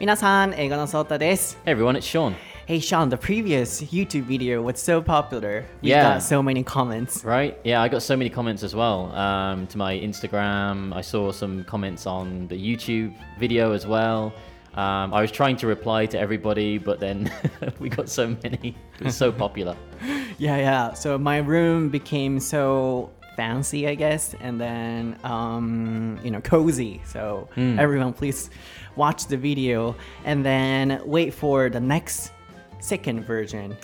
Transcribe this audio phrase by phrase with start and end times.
[0.00, 2.36] Minasan, Hey everyone, it's Sean.
[2.66, 5.64] Hey Sean, the previous YouTube video was so popular.
[5.82, 6.14] We yeah.
[6.14, 7.24] got so many comments.
[7.24, 7.58] Right?
[7.64, 9.12] Yeah, I got so many comments as well.
[9.16, 14.32] Um, to my Instagram, I saw some comments on the YouTube video as well.
[14.74, 17.32] Um, I was trying to reply to everybody, but then
[17.80, 18.76] we got so many.
[19.00, 19.76] It was so popular.
[20.38, 20.92] yeah, yeah.
[20.92, 27.00] So my room became so fancy, I guess, and then um, you know, cozy.
[27.06, 28.50] So everyone, please
[28.96, 29.94] watch the video
[30.24, 32.32] and then wait for the next
[32.80, 33.76] second version.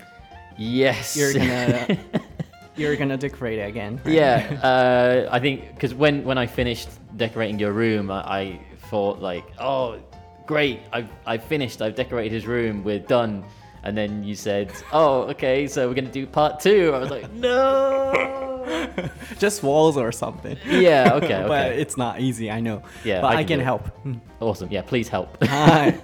[0.58, 1.16] Yes.
[1.16, 1.98] You're gonna
[2.76, 4.00] you're gonna decorate it again.
[4.04, 4.14] right?
[4.14, 8.60] yeah, uh, I think because when when I finished decorating your room, I, I
[8.90, 10.00] thought like, oh,
[10.46, 13.44] great, I've I've finished, I've decorated his room, we're done.
[13.84, 16.90] And then you said, oh, okay, so we're gonna do part two.
[16.94, 18.53] I was like, no.
[19.38, 20.56] Just walls or something.
[20.68, 21.80] Yeah, okay, but okay.
[21.80, 22.82] it's not easy, I know.
[23.04, 23.82] Yeah, but I I, can can help.
[24.40, 24.68] Awesome.
[24.70, 25.28] Yeah, please help.
[25.46, 26.00] はい。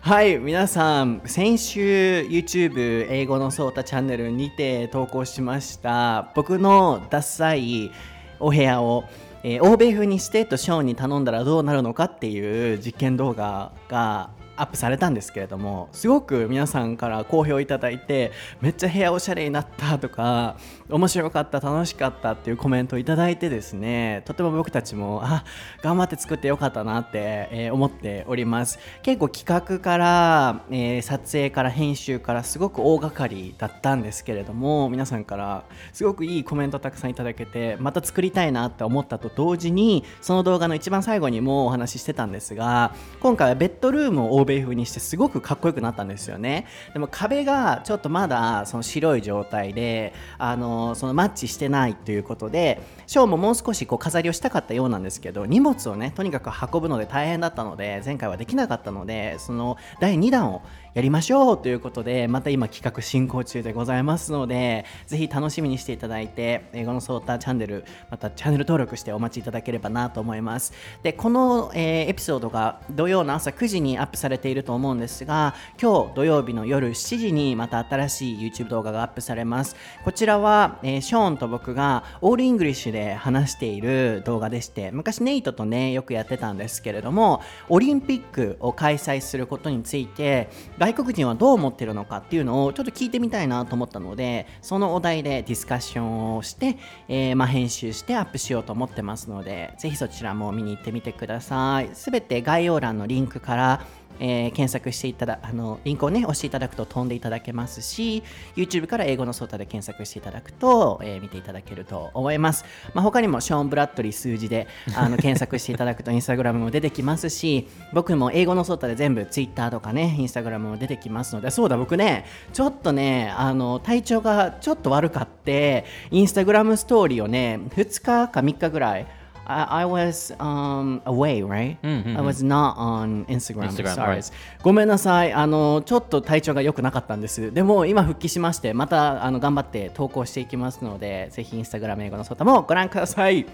[0.00, 7.90] はい、皆さん、先週 YouTube 英語のソータチャンネルにて投稿しました僕のダッサい
[8.38, 9.04] お部屋を、
[9.42, 14.30] えー欧米風にしてとショーンに頼んだらどうなるのかっていう実験動画が
[14.60, 20.56] アップされたんですけれどもすごく皆さんから好評いただいてめっちゃ部屋おしゃれになったとか
[20.88, 25.44] 面白かった楽しかったっていうコメントをいただいてですねとても僕たちもあ
[25.82, 28.78] 頑張って作ってよかったなって、えー思っております。
[29.02, 46.66] 結構企画から、えー撮影から編集からすごく大掛かりだったんですけれども皆さんからすごくいいコメントたくさんいただけてまた作りたいなって思ったと同時にその動画の一番最後にもお話ししてたんですが今回はベッドルームを欧米風にしてすごくかっこよくなったんですよね。
[46.92, 70.72] でも壁がちょっとまだその白い状態であのそのマッチしてないということでショーももう少しこう飾りをしたかったようなんですけど荷物をねとにかく運ぶので大変だったので前回はできなかったのでその第2弾をやりましょうということでまた今企画進行中でございますのでぜひ楽しみにしていただいて英語のソーターチャンネルまたチャンネル登録してお待ちいただければなと思います。
[71.04, 79.76] でこの、えーエピソードが土曜の朝9時にアップされていると思うんですが今日土曜日の夜7時にまた新しい YouTube 動画がアップされます。
[80.04, 90.48] こちらは、えーショーンと僕がオールイングリッシュで話している動画でして昔ネイトとねよくやってたんですけれどもオリンピックを開催することについて
[90.80, 101.90] 外国人はどう思ってるのかっていうのをちょっと聞いてみたいなと思ったのでそのお題でディスカッションをして、えーまあ、編集してアップしようと思ってますのでぜひそちらも見に行ってみてください。
[101.92, 103.86] すべて概要欄のリンクから
[104.20, 108.22] えー検索していただあのリンクをね押していただくと飛んでいただけますし
[108.56, 112.64] YouTube から英語のソータで検索していただくと、えー見ていただけると思います、
[112.94, 114.66] まあ、他にもショーン・ブラッドリー数字で
[114.96, 129.06] あの検索していただくと Instagram も出てきますし僕も英語のソータで全部 Twitter とかね Instagram も出てきますのでそうだ僕ねちょっとねあの体調がちょっと悪かってインスタグラムストーリーをね2日か3日ぐらい
[129.50, 131.76] I, I was um, away, right?
[131.82, 133.70] I was not on Instagram.
[133.70, 134.16] Instagram, sorry.
[134.18, 134.32] right.
[134.62, 135.32] ごめんなさい。
[135.32, 137.52] あの、ちょっと体調が良くなかったんです。
[137.52, 143.44] でも、今復帰しまして、またあの頑張って投稿していきますので、ぜひ Instagram 英語のソータもご覧ください。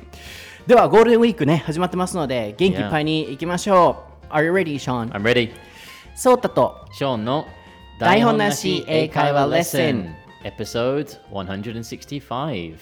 [0.67, 4.35] では、ゴールデンウィークね、始まってますので、元気いっぱいに行きましょう。
[4.35, 5.11] Are you ready, Sean?
[5.13, 5.53] I'm ready.
[6.15, 7.47] ソータと Sean の
[7.99, 10.15] 台本なし英会話レッスン
[10.47, 12.79] Episode 165.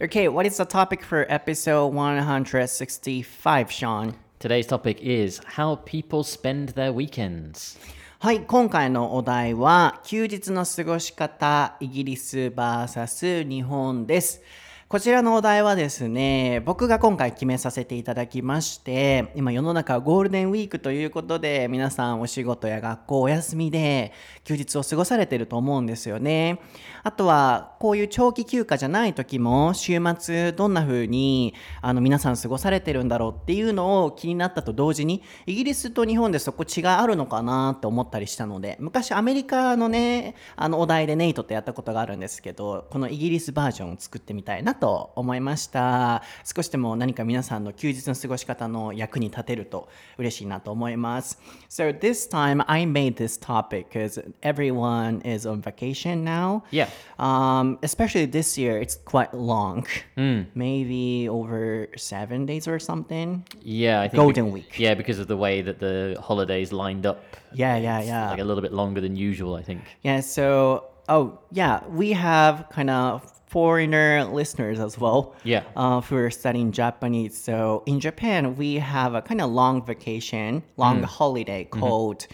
[0.00, 4.14] Okay, what is the topic for episode 165, Sean?
[4.38, 7.76] Today's topic is how people spend their weekends.
[8.20, 14.40] はい、今回のお題は休日の過ごし方イギリス VS 日本です。
[14.88, 26.62] こちらのお題はですね、僕が今回決めさせていただきまして、今世の中はゴールデンウィークということで、皆さんお仕事や学校お休みで休日を過ごされてると思うんですよね。
[27.02, 31.52] あとは、こういう長期休暇じゃない時も、週末どんな風に
[31.82, 46.21] あの皆さん過ごされてるんだろうっていうのを気になったと同時に、イギリスと日本でそこ違いあるのかなって思ったりしたので、昔アメリカのね、あのお題でネイトってやったことがあるんですけど、このイギリスバージョンを作ってみたいなと思いました。
[46.43, 51.39] 少しでも何か皆さんの休日の過ごし方の役に立てると嬉しいなと思います。
[51.69, 56.63] So this time I made this topic because everyone is on vacation now.
[56.71, 56.89] Yeah.
[57.17, 59.85] Um, especially this year, it's quite long.
[60.15, 63.43] Maybe over seven days or something.
[63.61, 64.77] Yeah, I think Golden week.
[64.77, 67.23] Yeah, because of the way that the holidays lined up.
[67.53, 68.29] Yeah, yeah, yeah.
[68.31, 69.81] Like a little bit longer than usual, I think.
[70.01, 75.34] Yeah, so oh yeah, we have kind of foreigner listeners as well.
[75.42, 75.64] Yeah.
[75.74, 77.36] Uh, who are studying Japanese.
[77.36, 82.26] So in Japan, we have a kind of long vacation, long holiday called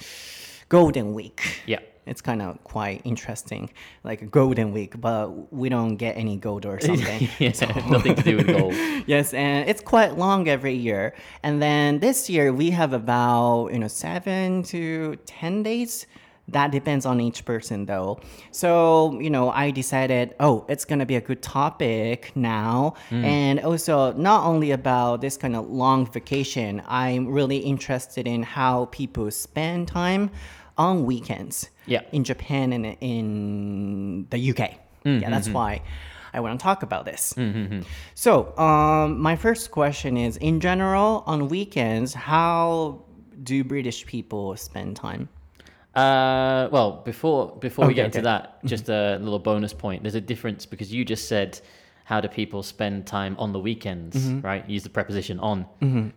[0.69, 1.63] Golden Week.
[1.67, 1.81] Yeah.
[2.07, 3.71] It's kind of quite interesting,
[4.03, 7.31] like golden week, but we don't get any gold or something.
[7.39, 7.49] yeah,
[7.91, 8.75] nothing to do with gold.
[9.07, 11.15] yes, and it's quite long every year.
[11.43, 16.07] And then this year we have about you know seven to ten days.
[16.49, 18.21] That depends on each person though.
[18.51, 22.95] So, you know, I decided, oh, it's gonna be a good topic now.
[23.11, 23.25] Mm.
[23.25, 28.87] And also not only about this kind of long vacation, I'm really interested in how
[28.87, 30.31] people spend time
[30.77, 32.03] on weekends Yeah.
[32.13, 34.81] in Japan and in the UK.
[35.05, 35.55] Mm, yeah, that's mm-hmm.
[35.55, 35.83] why
[36.33, 37.35] I want to talk about this.
[37.37, 43.03] Mm, so, um, my first question is in general, on weekends, how
[43.43, 45.29] do British people spend time?
[45.97, 50.03] Uh, well, before before we Okay, get into that, just a little bonus point.
[50.03, 51.61] There's a difference because you just said
[52.05, 54.41] how do people spend time on the weekends, Mm-hmm.
[54.41, 54.69] right?
[54.69, 55.67] Use the preposition on.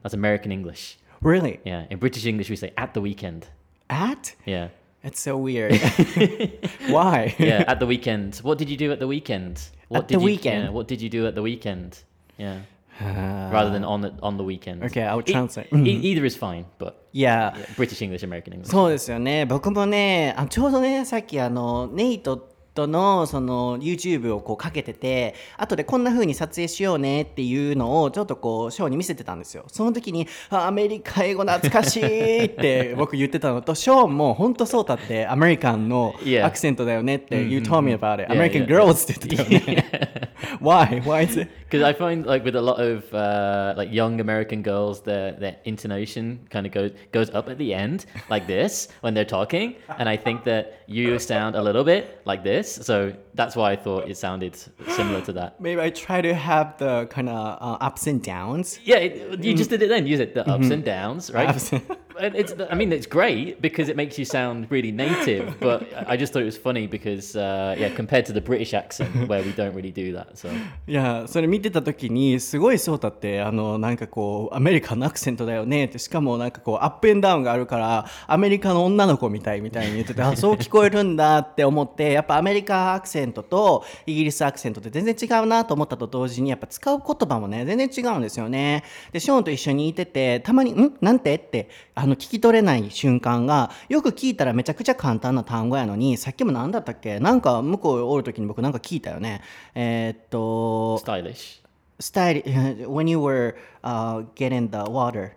[0.03, 0.97] That's American English.
[1.21, 1.59] Really?
[1.65, 1.85] Yeah.
[1.89, 3.47] In British English, we say at the weekend.
[3.89, 4.35] At?
[4.45, 4.67] Yeah.
[5.03, 5.73] That's so weird.
[6.89, 7.33] Why?
[7.39, 7.63] Yeah.
[7.67, 8.37] at the weekend.
[8.37, 9.61] What did you do at the weekend?
[9.87, 10.63] What At did the you, weekend?
[10.65, 12.03] Yeah, what did you do at the weekend?
[12.37, 12.59] Yeah.
[12.99, 14.83] Rather than on the on the weekend.
[14.83, 15.67] Okay, I'll E- translate.
[15.73, 17.53] e- either is fine, but yeah.
[17.55, 18.67] yeah, British English, American English.
[18.69, 22.37] そうですよね僕もねあちょうどねさっきあのネイト
[22.73, 36.13] とのその YouTube をこうかけてて後でこんな風に撮影しようねっていうのをちょっとこうショーに見せてたんですよその時にあアメリカ英語懐かしいって僕言ってたのとショーンも本当そうだってアメリカンの.
[36.43, 41.01] アクセントだよねって、You told me about it American girls って言ってたよね Why?
[41.03, 41.49] Why is it?
[41.69, 45.57] Because I find like with a lot of uh, like young American girls, their their
[45.65, 50.07] intonation kind of goes goes up at the end like this when they're talking, and
[50.07, 54.09] I think that you sound a little bit like this, so that's why I thought
[54.09, 54.55] it sounded
[54.87, 55.59] similar to that.
[55.59, 59.53] Maybe I try to have the kind of uh, ups and downs Yeah, it, you
[59.53, 60.07] just did it then.
[60.07, 61.49] Use it the ups and downs, right?
[61.49, 61.71] Ups
[62.19, 66.33] it's I mean it's great because it makes you sound really native, but I just
[66.33, 69.73] thought it was funny because uh, yeah, compared to the British accent where we don't
[69.75, 70.35] really do that.
[70.35, 70.49] So
[70.87, 90.93] いやそれ見てた時にすごいそうだってあのなんかこうアメリカのアクセントだよねってしかもなんかこうアップエンダウンがあるからアメリカの女の子みたいみたいに言っててあそう聞こえるんだって思ってやっぱアメリカアクセントとイギリスアクセントって全然違うなと思ったと同時にやっぱ使う言葉もね全然違うんですよねでショーンと一緒にいててたまに「ん？
[91.01, 97.19] なんて?」ってあの聞き取れない瞬間がよく聞いたらめちゃくちゃ簡単な単語やのにさっきも何だったっけ？
[97.19, 99.41] なんか向こうおる時に僕なんか聞いたよね
[99.75, 101.61] えーっと stylish.
[101.99, 102.43] style
[102.87, 105.31] when you were uh, getting the water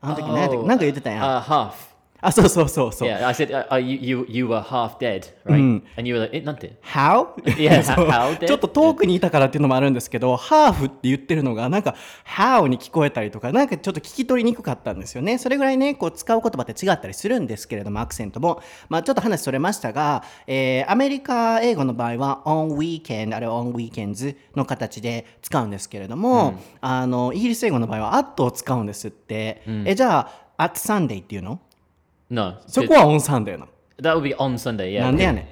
[0.00, 1.72] あの時何やったっけ Oh, なんか言ってたやん、Uh, half.
[2.22, 5.82] あそうそうそうそう、Yeah, I said uh, uh, you, you you were half dead, right?
[5.96, 7.28] And you were like, eh, なんて How?
[7.56, 11.94] Yeah, how did- ちょっと遠くにいたからっていうのもあるんですけど、ハーフって言ってるのがなんか
[12.26, 15.38] How に聞こえたりとか、なんかちょっと聞き取りにくかったんですよね。
[15.38, 18.60] それぐらいね、こう使う言葉って違ったりするんですけれども、アクセントも。
[18.88, 29.62] まあちょっと話それましたが、えーアメリカ英語の場合は on weekend、あるいは on weekends の形で使うんですけれども、あの、イギリス英語の場合は at を使うんですって。
[29.86, 31.60] え、じゃあ、at Sunday っていうの？
[32.30, 32.54] No.
[32.66, 33.68] そこは on Sunday なの。
[34.00, 35.02] That would be on Sunday, yeah.
[35.02, 35.48] なんでやね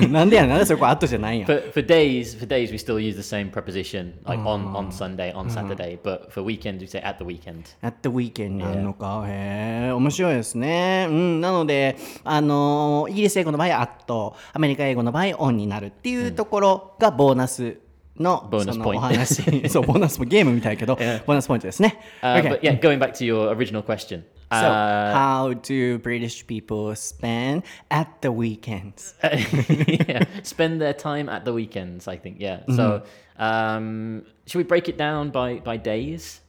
[0.00, 0.12] ん。
[0.12, 0.50] なんでやねん。
[0.50, 1.46] なんでそこ at じゃないんや。
[1.46, 5.50] For, for days, for days, we still use the same preposition, like on on Sunday, on
[5.50, 5.98] Saturday.
[6.00, 7.64] But for weekends, we say at the weekend.
[7.82, 9.24] at the weekend にあるのか。
[9.26, 11.06] へえ、面白いですね。
[11.10, 17.78] うん、なので、あのーイギリス英語の場合は at、アメリカ英語の場合 on になるっていうところがボーナス
[18.16, 19.68] の、ボーナスポイント。
[19.68, 21.98] そう、ボーナスもゲームみたいけど、ボーナスポイントですね。
[22.22, 22.50] Uh, Okay.
[22.50, 24.22] But yeah, going back to your original question.
[24.50, 29.14] So, Uh, how do British people spend at the weekends?
[29.22, 32.08] yeah, spend their time at the weekends.
[32.08, 32.36] I think.
[32.40, 32.60] Yeah.
[32.74, 33.02] So,
[33.38, 36.40] um, should we break it down by by days?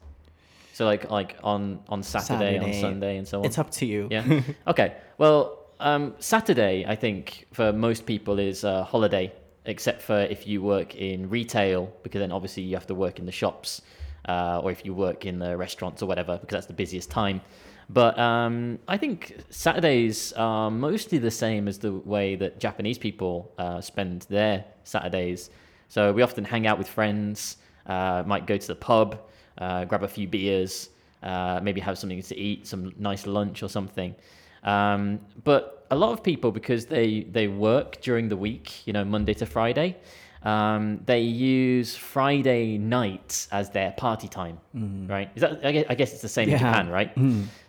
[0.73, 3.45] So like like on on Saturday, on Sunday, and so on.
[3.45, 4.07] It's up to you.
[4.09, 4.41] Yeah.
[4.67, 4.95] okay.
[5.17, 9.33] Well, um, Saturday, I think for most people is a holiday,
[9.65, 13.25] except for if you work in retail, because then obviously you have to work in
[13.25, 13.81] the shops,
[14.29, 17.41] uh, or if you work in the restaurants or whatever, because that's the busiest time.
[17.89, 23.51] But um, I think Saturdays are mostly the same as the way that Japanese people
[23.57, 25.49] uh, spend their Saturdays.
[25.87, 29.19] So we often hang out with friends, uh, might go to the pub,
[29.57, 30.89] uh, grab a few beers,
[31.23, 34.13] uh, maybe have something to eat, some nice lunch or something.
[34.63, 39.03] Um, but a lot of people, because they, they work during the week, you know,
[39.03, 39.97] Monday to Friday,
[40.43, 44.59] um, they use Friday nights as their party time,
[45.07, 45.29] right?
[45.35, 45.65] Is that?
[45.65, 47.11] I guess, I guess it's the same in Japan, right?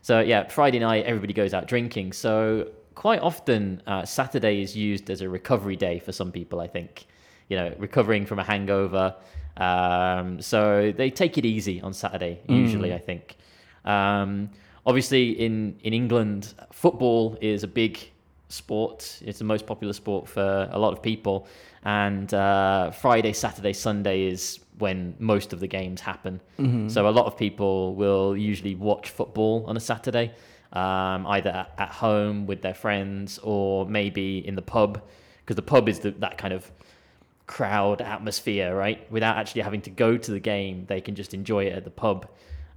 [0.02, 2.12] So yeah, Friday night everybody goes out drinking.
[2.12, 6.60] So quite often uh, Saturday is used as a recovery day for some people.
[6.60, 7.06] I think
[7.48, 9.14] you know, recovering from a hangover.
[9.56, 13.36] Um, so they take it easy on Saturday, usually, I think.
[13.84, 14.50] Um,
[14.86, 17.98] obviously, in, in England, football is a big
[18.50, 19.20] sport.
[19.24, 21.46] It's the most popular sport for a lot of people.
[21.84, 26.40] And uh, Friday, Saturday, Sunday is when most of the games happen.
[26.88, 30.32] So a lot of people will usually watch football on a Saturday,
[30.72, 35.02] um, either at, at home with their friends or maybe in the pub,
[35.40, 36.70] because the pub is the, that kind of
[37.46, 39.10] crowd atmosphere, right?
[39.10, 41.90] Without actually having to go to the game, they can just enjoy it at the
[41.90, 42.28] pub.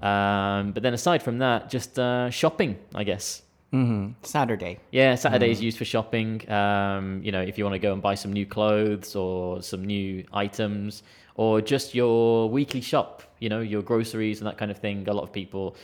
[0.01, 3.43] Um, but then aside from that, just uh, shopping, I guess.
[3.72, 4.12] Mm-hmm.
[4.22, 4.78] Saturday.
[4.92, 6.50] Yeah, Saturday is used for shopping.
[6.50, 9.84] Um, you know, if you want to go and buy some new clothes or some
[9.84, 11.02] new items,
[11.34, 15.06] or just your weekly shop, you know, your groceries and that kind of thing.
[15.08, 15.76] A lot of people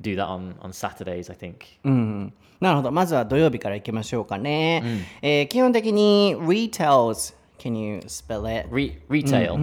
[0.00, 1.78] do that on on Saturdays, I think.
[1.84, 2.92] うん、なるほど。
[2.92, 4.82] まずは土曜日からいきましょうかね。
[5.22, 8.67] えー基本的に retails can you spell it?
[8.69, 9.57] Re- retail,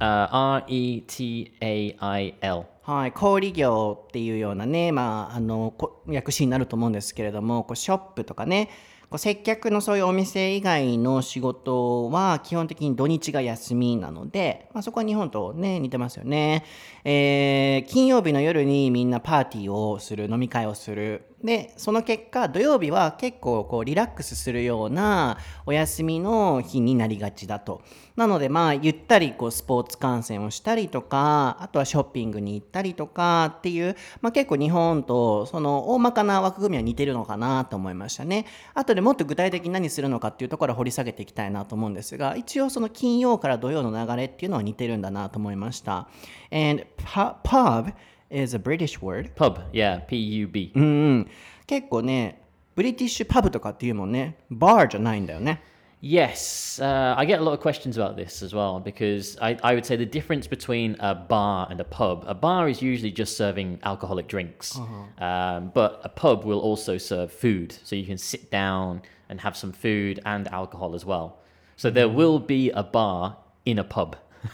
[0.00, 2.64] uh, R E T A I L.
[2.82, 8.70] はい、小売業っていうようなね、まあ、あのこ訳詞になると思うんですけれどもこうショップとかね
[9.10, 16.64] こう接客のそういうお店以外の仕事は基本的に土日が休みなので、まあ、そこは日本とね似てますよね、
[17.04, 27.82] えー金曜日の夜にみんなパーティーをする飲み会をするでその結果土曜日は結構こうリラックスするようなお休みの日になりがちだと。
[28.16, 38.46] なのでまあゆったりこうスポーツ観戦をしたりとかあとはショッピングに行ったりとかっていう、まあ、結構日本とその大まかな枠組みは似てるのかなと思いましたね。
[38.74, 46.08] あとでもっと具体的に何するのかっていうところを掘り下げていきたいなと思うんですが一応その金曜から土曜の流れっていうのは似てるんだなと思いました。
[46.50, 47.92] And pub
[48.29, 50.71] is a British word Pub, yeah, P U B.
[50.75, 50.85] うんう
[51.19, 51.27] ん
[51.67, 52.41] 結構ね
[52.75, 55.61] ブリティッシュパブとかっていうもんねバーじゃないんだよね
[56.05, 59.73] Yes, uh, I get a lot of questions about this as well because I, I
[59.73, 62.25] would say the difference between a bar and a pub.
[62.27, 64.77] A bar is usually just serving alcoholic drinks,
[65.19, 67.73] um, but a pub will also serve food.
[67.85, 71.37] So you can sit down and have some food and alcohol as well.
[71.77, 74.17] So there will be a bar in a pub,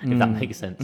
[0.00, 0.80] if that makes sense.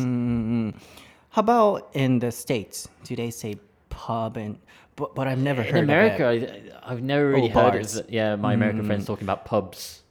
[1.36, 2.88] How about in the States?
[3.04, 3.58] Do they say
[3.89, 4.58] pub and
[4.96, 6.74] but, but I've never heard In heard America, of it.
[6.82, 7.98] I, I've never really Oh, heard bars.
[7.98, 8.13] of it.
[8.13, 9.08] Yeah, my American friends mm.
[9.08, 10.04] talking about pubs.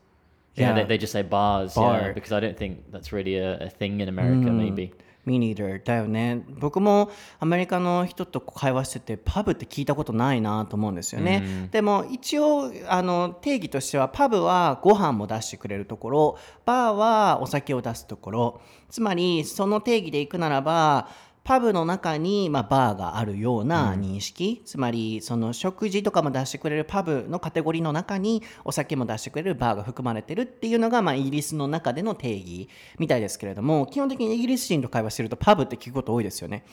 [0.55, 0.83] Yeah, Yeah.
[0.83, 1.77] they, they just say bars.
[1.77, 1.99] Bar.
[2.03, 4.51] Yeah, because I don't think that's really a, a thing in America.
[4.51, 4.57] Mm.
[4.59, 4.93] Maybe.
[5.27, 6.43] Me neither だよね。
[6.59, 18.61] 僕もアメリカの人と会話しててパブって聞いたことないなと思うんですよね、でも一応あの定義としてはパブはご飯も出してくれるところバーはお酒を出すところ。
[18.91, 21.09] つまりその定義でいくならば
[21.45, 36.65] パブの中に、まあ、バーがあるような認識、つまりその食事とかも出してくれるパブのカテゴリーの中にお酒も出してくれるバーが含まれてるっていうのが、まあ、イギリスの中での定義みたいですけれども基本的にイギリス人と会話してるとパブって聞くこと多いですよね、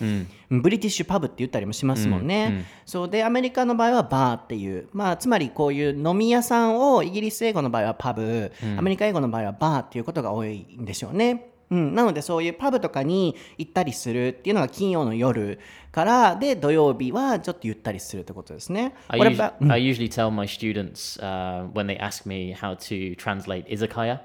[0.49, 15.57] ブリティッシュパブって言ったりもしますもんね、そうでアメリカの場合はバーっていう、まあ、つまりこういう飲み屋さんをイギリス英語の場合はパブ、アメリカ英語の場合はバーっていうことが多いんでしょうねうん、なのでそういうパブとかに行ったりするっていうのが金曜の夜
[15.91, 18.93] からで土曜日はちょっとゆったりするってことですね。
[19.07, 23.15] I, What usu- about- I usually tell my students uh, when they ask me how to
[23.15, 24.19] translate izakaya,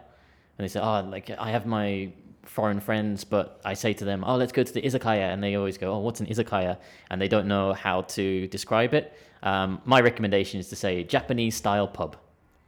[0.59, 2.11] and they say, "Oh, like I have my
[2.45, 5.55] foreign friends, but I say to them, "Oh, let's go to the izakaya," and they
[5.57, 6.79] always go, "Oh, what's an izakaya?"
[7.11, 9.13] and they don't know how to describe it.
[9.43, 12.17] Um, my recommendation is to say Japanese style pub.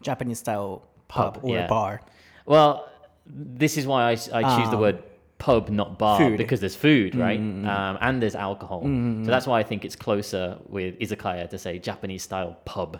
[0.02, 1.66] Japanese style pub, Pub, or yeah.
[1.66, 2.00] bar.
[2.46, 2.88] Well,
[3.27, 5.01] this is why I, s- I choose the word
[5.39, 6.37] pub, not bar, Food.
[6.37, 7.39] because there's food, right?
[7.39, 8.81] Um, and there's alcohol.
[8.83, 12.99] So that's why I think it's closer with izakaya to say Japanese style pub.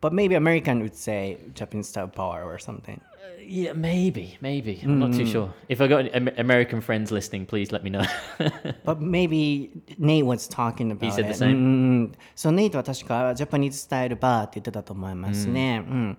[0.00, 3.00] But maybe American would say Japanese style bar or something.
[3.44, 4.80] Yeah, maybe, maybe.
[4.84, 5.52] I'm not too sure.
[5.68, 8.04] If I got any Am- American friends listening, please let me know.
[8.84, 11.36] But maybe Nate was talking about said the it.
[11.36, 11.50] same.
[11.50, 15.84] うんうんうんそう、ネイトは確かジャパニーズスタイルバーって言ってたと思いますね。
[15.88, 16.18] うん。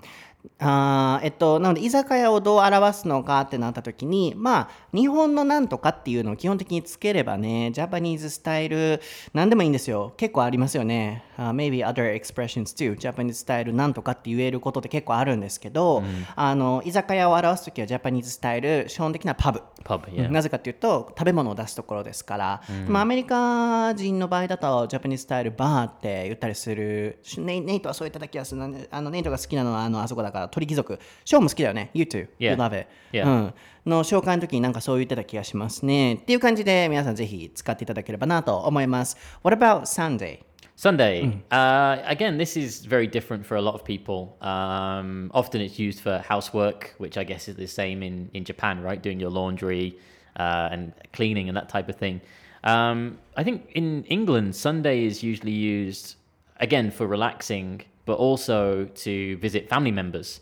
[0.61, 9.00] あえっと、なので居酒屋をどう表すのかってなった時にまあ日本のなんとかっていうのを基本的につければねジャパニーズスタイル
[9.35, 10.14] 何でもいいんですよ。
[10.16, 16.02] 結構ありますよね、uh, maybe other expressions too ジャパニーズスタイルなんとかって言えることって結構あるんですけど、
[16.37, 19.62] あの居酒屋を表す時はジャパニーズスタイル基本的なパブ。
[19.85, 20.30] pub, yeah.
[20.30, 27.21] なぜかというと食べ物を出すところですから、まあ、アメリカ人の場合だとジャパニーズスタイルバーって言ったりする。
[27.38, 28.61] ネイネイトはそういった気がする。
[28.61, 30.49] なあのネイトが好きなのはあのあそこだから。
[30.49, 30.99] 鳥貴族。
[31.25, 31.90] ショーも好きだよね。
[31.95, 33.26] You too You love it、Yeah.
[33.26, 33.54] うん、
[33.87, 36.14] の紹介の時になんかそう言ってた気がしますね。
[36.14, 39.16] っていう感じで皆さんぜひ使っていただければなと思います。
[39.42, 40.48] What about Sunday?
[40.78, 41.42] Sunday.
[41.50, 44.37] Uh, again, this is very different for a lot of people.
[44.40, 48.80] Um, often it's used for housework, which I guess is the same in, in Japan,
[48.80, 49.02] right?
[49.02, 49.99] Doing your laundry
[50.38, 52.20] uh, and cleaning and that type of thing.
[52.62, 56.14] Um, I think in England, Sunday is usually used,
[56.61, 60.38] again, for relaxing, but also to visit family members.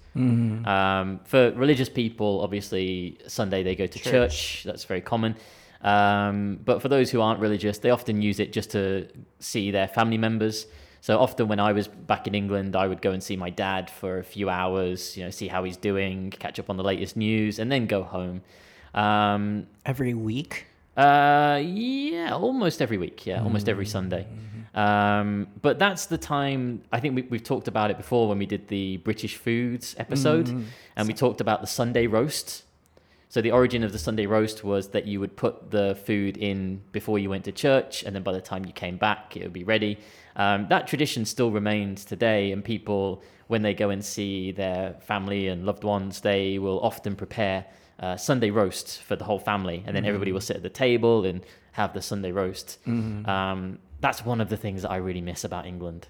[0.66, 4.12] Um, for religious people, obviously, Sunday they go to Church.
[4.12, 4.64] church.
[4.66, 5.35] That's very common.
[5.83, 9.88] Um, but for those who aren't religious, they often use it just to see their
[9.88, 10.66] family members.
[11.00, 13.90] So often when I was back in England, I would go and see my dad
[13.90, 17.16] for a few hours, you know, see how he's doing, catch up on the latest
[17.16, 18.42] news, and then go home.
[18.95, 20.66] Um, Every week?
[20.97, 23.26] uh, yeah, almost every week.
[23.26, 24.26] Yeah, almost every Sunday.
[24.75, 26.83] Um, but that's the time.
[26.92, 30.49] I think we, we've talked about it before when we did the British foods episode,
[30.97, 32.64] and we talked about the Sunday roast.
[33.37, 36.81] So the origin of the Sunday roast was that you would put the food in
[36.90, 39.52] before you went to church, and then by the time you came back, it would
[39.52, 39.99] be ready.
[40.37, 45.49] Um, that tradition still remains today, and people, when they go and see their family
[45.49, 47.66] and loved ones, they will often prepare
[48.00, 51.26] uh, Sunday roast for the whole family, and then everybody will sit at the table
[51.26, 52.78] and have the Sunday roast.
[52.87, 56.09] Um, that's one of the things that I really miss about England.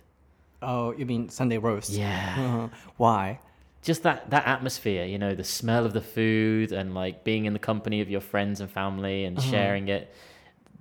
[0.63, 1.91] Oh, you mean Sunday roast?
[1.91, 2.69] Yeah.
[2.99, 3.41] Why?
[3.83, 7.53] Just that that atmosphere you know the smell of the food and like being in
[7.53, 9.51] the company of your friends and family and uh-huh.
[9.51, 10.13] sharing it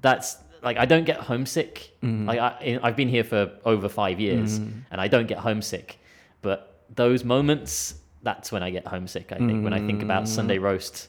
[0.01, 1.91] that's like i don't get homesick.
[2.01, 2.27] Mm-hmm.
[2.27, 4.79] Like I, i've been here for over five years mm-hmm.
[4.91, 5.99] and i don't get homesick.
[6.41, 10.55] But those moments that's when i get homesick i think when i think about sunday
[10.55, 10.65] mm-hmm.
[10.65, 11.07] roast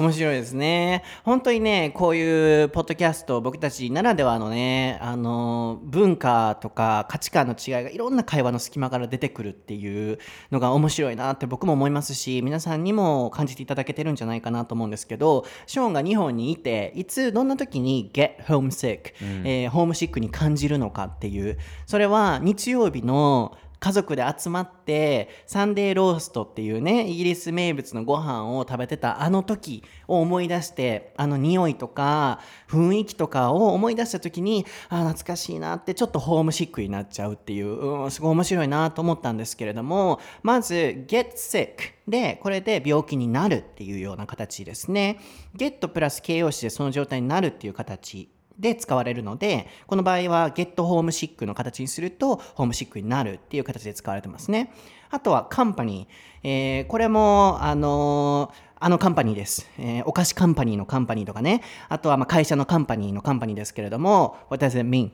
[0.00, 1.02] 面白いですね。
[1.24, 10.18] 本当にね、こういうポッドキャスト、僕たちならではのね、あの、文化とか価値観の違いがいろんな会話の隙間から出てくるっていう
[10.50, 19.12] のが面白いなって僕も思いますし、皆さんにも感じていただけてるんじゃないかなと思うんですけど、ショーンが日本にいて、いつ、どんな時に get homesick、
[19.44, 41.70] えーホームシックに感じるのかっていう、それは日曜日の家族で集まってサンデーローストっていうねイギリス名物のご飯を食べてたあの時を思い出してあの匂いとか雰囲気とかを思い出した時にあ懐かしいなってちょっとホームシックになっちゃうっていう、うん、すごい面白いなと思ったんですけれどもまず get sick
[42.06, 45.20] でこれで病気になるっていうような形ですね。
[45.56, 48.28] get プラス形容詞でその状態になるっていう形
[48.60, 54.72] で使われるので、この場合は get homesick の形にすると、ホームシックになるっていう形で使われてますね。
[55.10, 56.06] あとは company。
[56.42, 61.62] えーこれも、あのーあのカンパニーです、えーお菓子カンパニーのカンパニーとかね。
[61.88, 65.10] あとはまあ会社のカンパニーのカンパニーですけれども、What does it mean?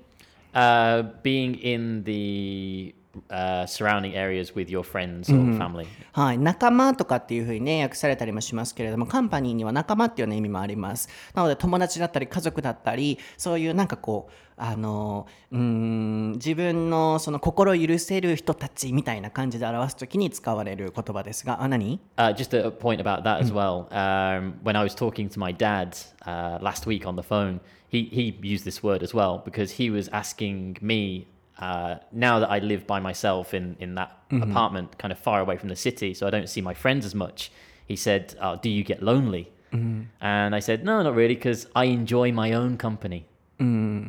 [0.57, 2.95] uh, being in the
[3.29, 11.09] uh, surrounding areas with your friends or family はい、仲間とかっていうふうにね、訳されたりもしますけれども、カンパニーには仲間っていうような意味もあります。
[11.35, 23.87] なので、友達だったり、家族だったり、そういうなんかこう、あの、うーん、自分のその心許せる人たちみたいな感じで表すときに使われる言葉ですが、あ、何 Uh, just a, a point about that as well.
[23.91, 28.05] Um, when I was talking to my dad uh, last week on the phone, he,
[28.05, 31.27] he used this word as well because he was asking me
[31.59, 34.51] uh, now that I live by myself in, in that mm-hmm.
[34.51, 37.15] apartment, kind of far away from the city, so I don't see my friends as
[37.15, 37.51] much.
[37.87, 39.51] He said, oh, Do you get lonely?
[39.73, 40.03] Mm-hmm.
[40.21, 43.27] And I said, No, not really, because I enjoy my own company.
[43.61, 44.09] Mm-hmm.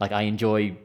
[0.00, 0.76] Like, I enjoy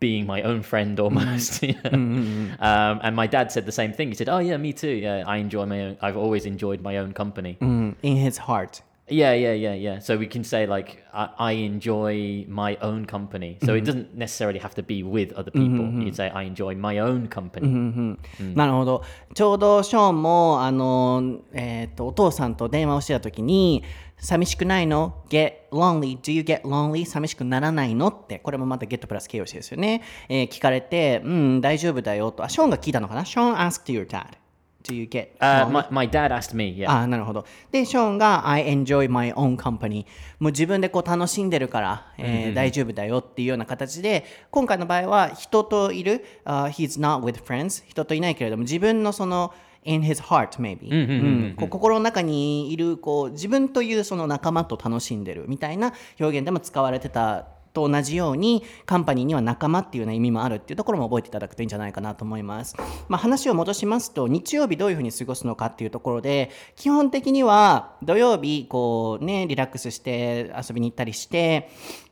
[0.00, 1.62] being my own friend almost.
[1.62, 1.74] yeah.
[1.88, 4.08] um, and my dad said the same thing.
[4.08, 4.90] He said, "Oh yeah, me too.
[4.90, 5.96] Yeah, I enjoy my own.
[6.00, 7.56] I've always enjoyed my own company.
[8.02, 8.82] in his heart.
[9.14, 9.98] Yeah, yeah, yeah, yeah.
[10.00, 13.58] So we can say like I, I enjoy my own company.
[13.64, 15.86] So it doesn't necessarily have to be with other people.
[16.02, 18.18] You'd say I enjoy my own company.
[18.54, 19.02] なるほど。
[19.34, 23.84] ちょうどショーンも、あの、えっ、と、お父さんと電話をしてた時に、
[24.18, 26.18] 寂しくないの ?get lonely.
[26.18, 27.04] Do you get lonely?
[27.04, 30.02] 寂しくならないのって、これもまた get プラス形容詞ですよね。
[30.28, 32.44] えー聞かれて、うん、大丈夫だよと。
[32.44, 34.43] あ、ショーンが聞いたのかなショーン asked your dad.
[34.86, 36.76] Do you get Uh, my my dad asked me.
[36.76, 36.90] Yeah.
[36.90, 37.46] あなるほど。
[37.70, 40.04] で、ショーンが I enjoy my own company。
[40.38, 47.82] もう自分でこう楽しんでるから、えー大丈夫だよっていうような形で、今回の場合は人といる、あ he's not with friends。
[47.88, 62.76] 人といないけれども、自分のその in his heart maybe、うん心の中にいるこう自分というその仲間と楽しんでるみたいな表現でも使われてたと同じようにカンパニーには仲間っていうような意味もあるっていうところも覚えていただくといいんじゃないかなと思います。
[63.08, 71.68] まあ、話を戻しますと日曜日どういうふうに過ごすのかっていうところで基本的には土曜日こうねリラックスして遊びに行ったりして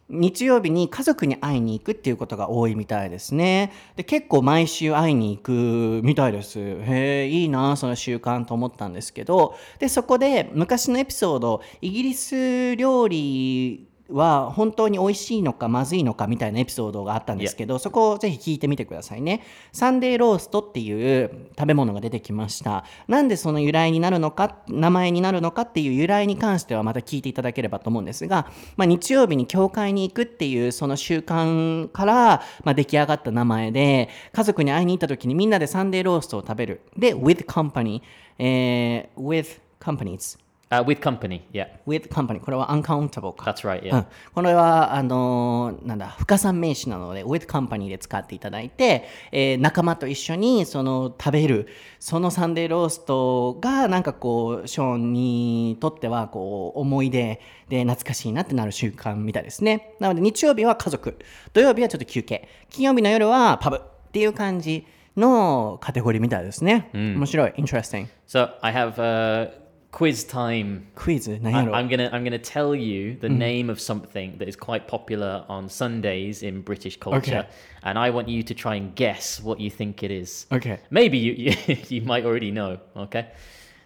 [0.08, 3.72] 日曜日に家族に会いに行くっていうことが多いみたいですね。
[3.96, 6.58] で結構毎週会いに行くみたいです。
[6.60, 19.42] へえいいなその習慣と思ったんですけどでそこで昔のエピソードイギリス料理は本当に美味しいのかまずいのかみたいなエピソードがあったんですけど、そこをぜひ聞いてみてくださいね。
[19.72, 22.84] サンデーローストっていう食べ物が出てきました。
[23.08, 36.80] なんでその由来になるのか、名前になるのかっていう由来に関してはまた聞いていただければと思うんですが、まあ、日曜日に教会に行くっていうその習慣から、まあ、出来上がった名前で、家族に会いに行った時にみんなでサンデーローストを食べる。
[36.96, 38.02] で、with company、
[38.38, 40.41] えー with companies。
[40.72, 41.68] Uh, with company, yeah.
[41.86, 42.40] with company.
[42.40, 43.50] これは uncountable か。
[43.50, 43.98] That's right, う yeah.
[43.98, 51.68] ん、これはあのーなんだ不可算名詞なので with company で使っていただいて、えー仲間と一緒にその食べる
[52.00, 59.94] そのサンデーローストがなんかこうショーンにとってはこう思い出で懐かしいなってなる習慣みたいですね。
[60.00, 61.18] なので日曜日は家族。
[61.52, 62.48] 土曜日はちょっと休憩。
[62.70, 63.80] 金曜日の夜はパブっ
[64.10, 67.50] ていう感じのカテゴリーみたいですね、面白い。
[67.58, 69.50] Interesting So I have uh,
[69.92, 70.86] quiz time.
[70.96, 71.28] Quiz.
[71.28, 73.36] Eh, I, am gonna I'm gonna tell you the mm.
[73.36, 77.48] name of something that is quite popular on Sundays in British culture, okay.
[77.84, 80.46] and I want you to try and guess what you think it is.
[80.50, 80.80] Okay.
[80.90, 81.32] Maybe you
[81.66, 82.80] you, you might already know.
[82.96, 83.28] Okay.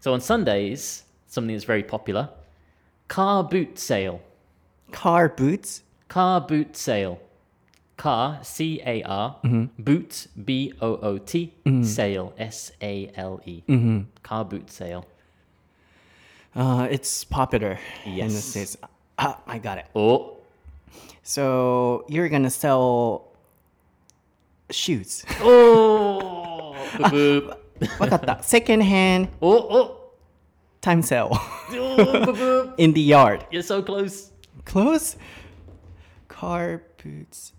[0.00, 2.30] So on Sundays, something that's very popular,
[3.08, 4.22] car boot sale.
[4.92, 5.82] Car boots.
[6.08, 7.20] Car boot sale.
[7.96, 9.82] Car C A R, mm-hmm.
[9.82, 11.84] boot B O O T mm.
[11.84, 13.62] sale S A L E.
[13.66, 14.00] Mm-hmm.
[14.22, 15.06] Car boot sale.
[16.55, 18.43] Uh, it's popular in the Yes.
[18.43, 18.77] States.
[19.17, 19.85] Ah, I got it.
[19.95, 20.37] Oh.
[21.23, 23.27] So you're gonna sell
[24.69, 25.23] shoes.
[25.41, 26.75] Oh.
[26.97, 27.99] boop, boop.
[27.99, 28.39] わかった。
[28.43, 29.55] Second hand Oh.
[29.69, 29.97] Oh.
[30.81, 31.37] time sale Oh.
[31.71, 32.73] boop, boop.
[32.77, 33.45] in the yard.
[33.51, 34.31] You're so close.
[34.65, 35.15] Close?
[36.27, 37.53] Car boots.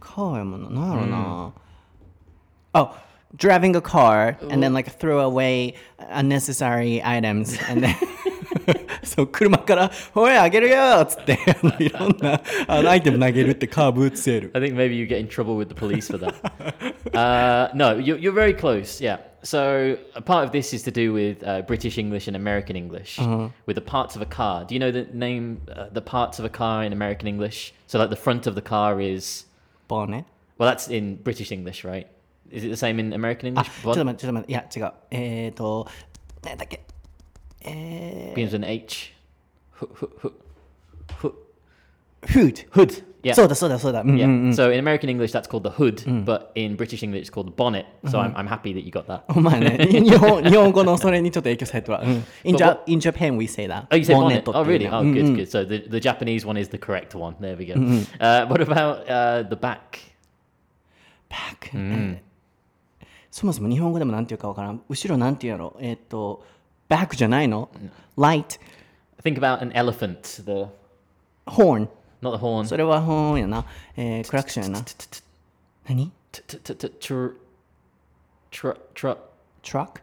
[0.00, 0.68] car やもんな。
[0.70, 1.52] なんやろな。
[2.74, 2.90] Oh,
[3.35, 4.49] driving a car Ooh.
[4.49, 7.95] and then like throw away unnecessary items and then
[9.03, 11.37] そう車から「ほれあげるよ!」っつって
[11.79, 16.33] いろんなあのアイテム投げるってカーブセール I think maybe you get in trouble with the police for that、
[17.13, 21.43] uh, No, you're, you're very close, yeah So a part of this is to do with
[21.43, 23.49] uh, British English and American English uh-huh.
[23.65, 24.63] with the parts of a car.
[24.63, 27.73] Do you know the name, uh, the parts of a car in American English?
[27.87, 29.45] So like the front of the car is...
[29.89, 30.23] Bonnet.
[30.57, 32.07] Well, that's in British English, right?
[32.52, 33.82] Is it the same in American あ English?
[33.82, 35.86] ちょっと待ってちょっと待っていや違うえっ、ー、と
[36.44, 36.80] 何だっけ
[38.34, 39.12] begins with an H.
[39.82, 40.32] H- h- h-
[41.24, 41.32] h-
[42.22, 43.04] food Hood.
[43.22, 43.34] Yeah.
[43.34, 44.54] そうだそうだそうだうんうん Yeah.
[44.54, 47.54] So in American English, that's called the hood, but in British English, it's called the
[47.54, 47.84] bonnet.
[48.06, 49.22] So I'm, I'm happy that you got that.
[49.28, 52.10] お前ね日本日本語のそれにちょっと影響されてるわ、うん、
[52.44, 54.40] in, But Ja- what- in Japan we say that Oh, you say bonnet bonnet.
[54.40, 54.84] って Oh, いう really?
[54.84, 55.46] ね Oh, うん good, good.
[55.48, 57.34] So the, the Japanese one is the correct one.
[57.40, 57.74] There we go.
[58.20, 59.98] Uh, what about uh, the back?
[61.28, 61.70] back、
[63.32, 66.44] そもそも日本語でもなんていうかわからん後ろなんていうやろえっ、と
[66.88, 67.68] back じゃないの、
[68.16, 68.58] light
[69.22, 70.42] Think about an elephant.
[70.44, 70.68] The
[71.46, 71.88] horn
[72.22, 72.66] not the horn.
[72.66, 73.64] それはホーンやな、
[73.96, 74.84] えー、クラクションやな
[75.88, 77.34] 何 T- t- t- t- tr-
[78.50, 79.16] tr- tr-
[79.62, 80.00] truck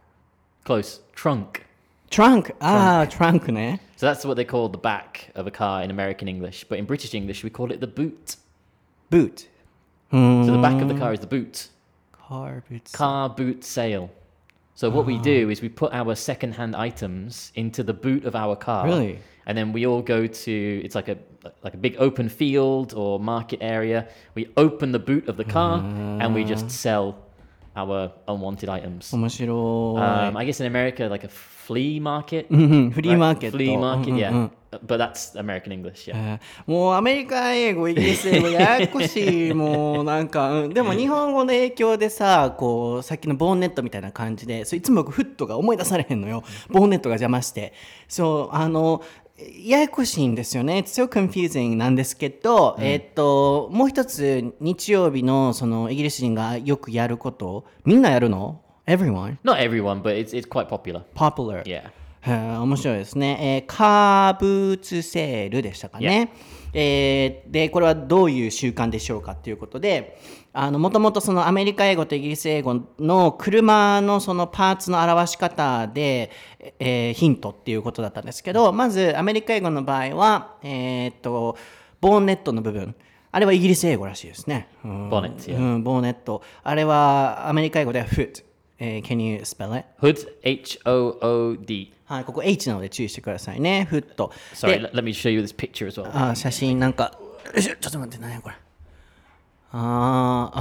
[0.66, 1.02] Close.
[1.16, 1.62] Trunk.
[2.10, 5.90] trunk ああ trunk ね So that's what they call the back of a car in
[5.92, 8.38] American English, but in British English we call it the boot.
[9.10, 9.48] boot
[10.12, 11.70] So the back of the car is the boot.
[12.31, 14.11] car boots Car boot sale.
[14.75, 15.51] So what we do ah.
[15.51, 18.87] is we put our second-hand items into the boot of our car.
[18.87, 19.19] Really?
[19.47, 21.19] And then we all go to it's like a
[21.63, 24.09] like a big open field or market area.
[24.35, 25.81] We open the boot of the car
[26.21, 26.69] and we just ah.
[26.85, 27.19] sell
[27.75, 29.17] our unwanted items.
[29.17, 32.47] 面白い、Um, I guess in America like a flea market.
[32.51, 33.19] うんフリー right?
[33.19, 34.33] マーケット Flea market, yeah.
[34.33, 34.51] うん
[34.87, 36.15] But that's American English, yeah.
[36.15, 47.73] えーもうアメリカ英語イギリス英語ややこしいもうなんか、うんでも日本語の影響でさこうさっきのボーネットみたいな感じでそういつも僕フットが思い出されへんのよボーネットが邪魔して
[48.07, 49.03] そうあの
[49.65, 50.79] ややこしいんですよね。
[50.79, 59.37] It's so confusing なんですけど、えーっともう一つ日曜日のそのイギリス人がよくやることみんなやるの？Everyone?
[59.45, 61.03] Not everyone, but it's it's quite popular.
[61.15, 61.91] popular Yeah.
[62.61, 66.31] 面白いですね、えーカーブーツセールでしたかね、
[66.73, 70.19] えーでこれはどういう習慣でしょうかということで
[70.55, 76.31] もともとそのアメリカ英語とイギリス英語の車のそのパーツの表し方で、
[76.79, 81.57] えーヒントっていうことだったんですけどまずアメリカ英語の場合は、えーっと
[82.01, 82.95] ボーネットの部分
[83.33, 84.69] あれはイギリス英語らしいですね。
[85.55, 86.43] うんボーネット。
[86.65, 88.43] あれはアメリカ英語では foot。
[88.81, 89.87] えー can you spell it?
[90.01, 91.93] Hood H O O D.
[92.11, 93.87] はい、ここ H なので注意してくださいね。
[93.89, 94.33] フット。
[94.53, 96.09] Sorry, で let, me show you this picture as well.
[96.09, 97.17] あー写真なんか、
[97.55, 98.57] ちょっと待って、何やこれ。
[99.71, 100.59] あー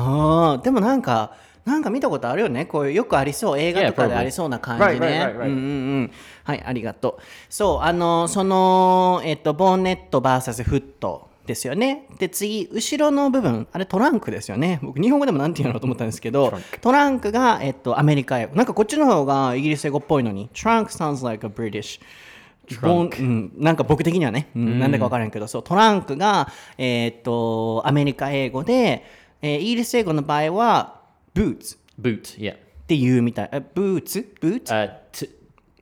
[0.54, 1.34] あー、でもなんか、
[1.66, 2.68] なんか見たことあるよね。
[2.68, 3.60] こういうよくありそう。
[3.60, 5.08] 映画とかで.ありそうな感じね。
[5.08, 5.46] right, right, right.
[5.46, 6.12] うんうんうん。
[6.44, 7.24] はい、ありがとう。
[7.50, 12.06] そう、あの、その、えっと、ボンネット VS フットですよね。
[12.18, 14.80] で、次、後ろの部分、あれトランクですよね。
[14.82, 18.56] 僕、日本語でもなんて言うのと思ったんですけど、トランクが、えっと、アメリカ英語。
[18.56, 22.00] なんかこっちの方がイギリス英語っぽいのに、トランク sounds like a British.
[22.82, 29.04] ボンうん、なんか僕的にはね、うん、なんだか分からんけど、そうトランクが、えーっとアメリカ英語で、
[29.42, 31.02] えーイギリス英語の場合は
[31.34, 32.56] boots っ Boot, yeah.
[32.88, 33.50] ていうみたい。
[33.52, 34.24] え boots?
[34.40, 34.64] boot?
[34.66, 35.30] Uh, t-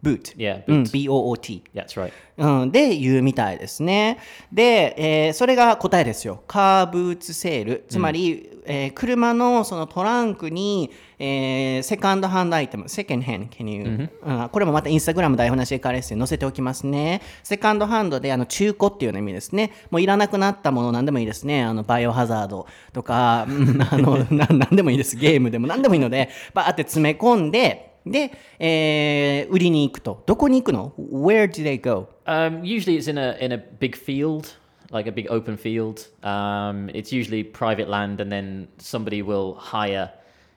[0.04, 0.36] boot.
[0.38, 0.92] yeah, うん、boot.
[0.92, 1.64] B-O-O-T。
[1.74, 2.12] That's right.
[2.38, 4.20] うん、で言うみたいですね。
[4.54, 4.94] で、
[5.26, 6.44] えーそれが答えですよ。
[6.48, 7.86] カーブーツセール。
[7.90, 17.22] つまり、えー車のそのトランクに、えーセカンドハンドアイテム、セカンドハンド、can you、うんこれもまたインスタグラム台本なしエカレッスンに載せておきますね。
[17.44, 19.72] セカンドハンドであの中古っていう意味ですね。
[19.90, 21.64] もういらなくなったもの何でもいいですね。
[21.64, 25.16] あのバイオハザードとか、う んあのな何でもいいです。
[25.16, 30.23] ゲームでも何でもいいので、バーって詰め込んで、で、えー売りに行くと。
[30.27, 32.09] どこに行くの ?Where do they go?
[32.27, 34.57] Um, usually it's in a in a big field,
[34.91, 36.09] like a big open field.
[36.23, 40.11] Um, it's usually private land, and then somebody will hire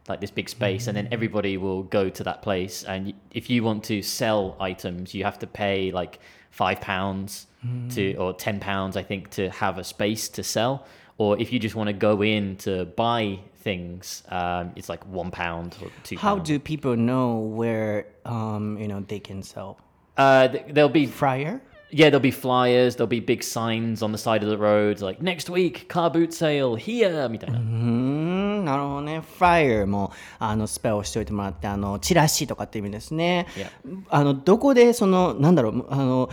[0.07, 2.83] like this big space, and then everybody will go to that place.
[2.87, 6.19] And y- if you want to sell items, you have to pay like
[6.51, 7.47] five pounds
[7.89, 10.85] to or ten pounds, I think, to have a space to sell.
[11.19, 15.31] Or if you just want to go in to buy things, um, it's like one
[15.31, 16.17] pound or two.
[16.17, 16.47] How pounds.
[16.49, 19.77] do people know where um, you know they can sell?
[20.17, 21.61] uh, th- there'll be Fryer?
[21.91, 25.21] Yeah, there'll be flyers, there'll be big signs on the side of the road, like
[25.21, 27.59] next week, car boot sale here, みたいな。
[27.59, 29.21] うーんなるほどね。
[29.39, 33.47] Fryer もあのスペルをしておいてもらって、あのチラシとかって意味ですね。
[33.55, 34.01] Yeah.
[34.09, 36.29] あのどこでそのなんだろうあの。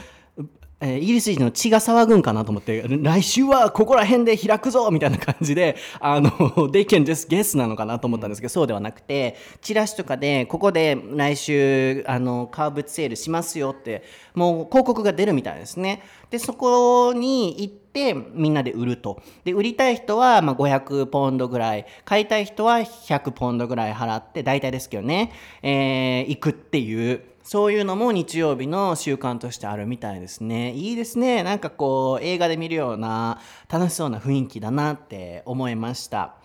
[0.79, 6.29] えーイギリス人の血が騒ぐんかなと思って来週はここら辺で開くぞみたいな感じであの
[6.69, 14.03] they can just guess なのかなと思ったんですけど、そうではなくてチラシとかでここで来週あのカーブセールしますよって
[14.35, 16.03] もう広告が出るみたいですね。
[16.29, 19.21] でそこに行ってみんなで売ると。
[19.45, 21.85] で売りたい人はまあ500ポンドぐらい。
[22.05, 25.31] 買いたい人は100ポンドぐらい払って大体ですけどね、
[25.63, 30.73] えー行くっていうそういうのも日曜日の習慣としてあるみたいですね。
[30.73, 31.43] いいですね。
[31.43, 36.35] なんかこう映画で見るような楽しそうな雰囲気だなって思いました。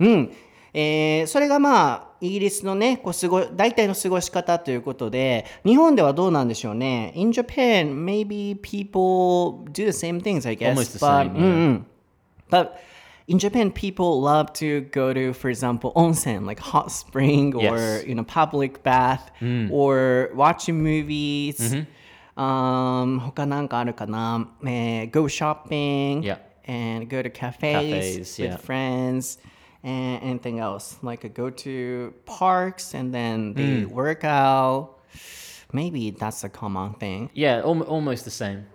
[0.00, 0.32] うん。
[0.74, 11.86] えーそれがまあイギリスのねこう過ご大体の過ごし方ということで日本ではどうなんでしょうね In Japan maybe people do the same things I guess Almost the but, same, うんうん
[12.50, 12.70] but
[13.27, 18.05] in Japan, people love to go to, for example, onsen, like hot spring or Yes.
[18.05, 19.31] you know public bath,
[19.71, 21.73] or watching movies.
[22.35, 26.39] Um, 他なんかあるかな、えー go shopping Yeah.
[26.65, 28.57] and go to cafes, Cafes, with yeah.
[28.57, 29.37] friends
[29.83, 34.97] and anything else like uh, go to parks and then they work out.
[35.71, 37.29] Maybe that's a common thing.
[37.35, 38.65] Yeah, al- almost the same.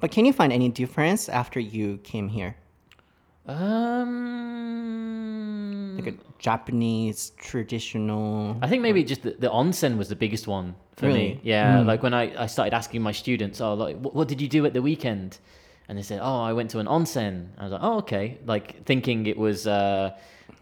[0.00, 2.54] But can you find any difference after you came here?
[3.45, 4.93] Um,
[5.97, 8.57] Like a Japanese traditional.
[8.61, 11.35] I think maybe just the, the onsen was the biggest one for Really?
[11.35, 11.39] me.
[11.43, 14.47] Yeah, like when I, I started asking my students, oh, like, what, what did you
[14.47, 15.37] do at the weekend?
[15.89, 17.47] And they said, oh, I went to an onsen.
[17.57, 18.37] I was like, oh, okay.
[18.45, 20.11] Like thinking it was uh,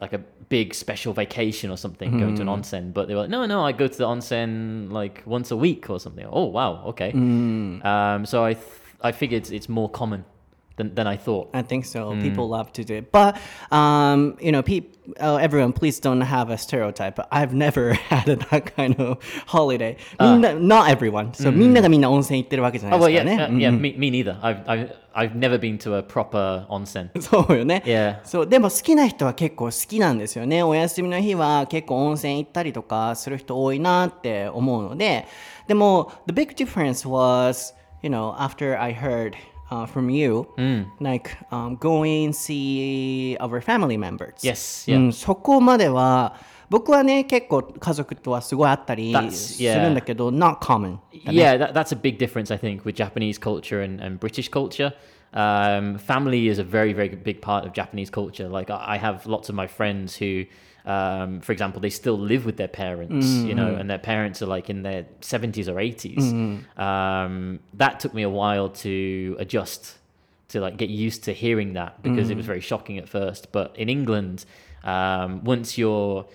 [0.01, 0.17] like a
[0.49, 2.91] big special vacation or something, going to an onsen.
[2.91, 5.89] But they were like, no, no, I go to the onsen like once a week
[5.91, 6.25] or something.
[6.29, 7.11] Oh, wow, okay.
[7.11, 8.65] Um, so I, th-
[9.01, 10.25] I figured it's more common
[10.76, 11.48] than, than I thought.
[11.54, 12.14] I think so.
[12.20, 13.36] People love to do it, but
[13.70, 17.18] um, you know, peop- uh, everyone, please don't have a stereotype.
[17.30, 19.96] I've never had that kind of holiday.
[20.20, 21.32] みんな not everyone.
[21.32, 23.70] So みんながみんな温泉行ってるわけじゃない Oh です well, から yeah, ね。
[23.70, 23.80] uh, yeah.
[23.80, 24.38] Me, me neither.
[24.40, 27.08] I've, I've, I've never been to a proper onsen.
[27.22, 27.82] そうよね。
[27.86, 28.18] Yeah.
[28.24, 30.62] そうでも好きな人は結構好きなんですよね。
[30.62, 35.26] お休みの日は結構温泉行ったりとかする人多いなって思うので、
[35.68, 39.34] でも the big difference was, you know, after I heard
[39.70, 40.46] uh, from you,
[41.00, 44.34] like um, going see our family members.
[44.42, 45.08] Yes, う yeah.
[45.08, 46.34] ん、そこまでは
[46.68, 51.42] 僕はね結構家族とはすごいあったり That's- するんだけど、not common だね。
[51.42, 54.92] Yeah, that, that's a big difference, I think, with Japanese culture and, and British culture.
[55.32, 58.48] Um, family is a very, very big part of Japanese culture.
[58.48, 60.46] Like, I I have lots of my friends who,
[60.85, 63.79] um, for example, they still live with their parents, mm, you know, mm.
[63.79, 66.17] and their parents are like in their 70s or 80s.
[66.17, 69.97] Mm, um, that took me a while to adjust,
[70.49, 73.51] to like get used to hearing that because it was very shocking at first.
[73.51, 74.45] But in England,
[74.83, 76.25] um, once you're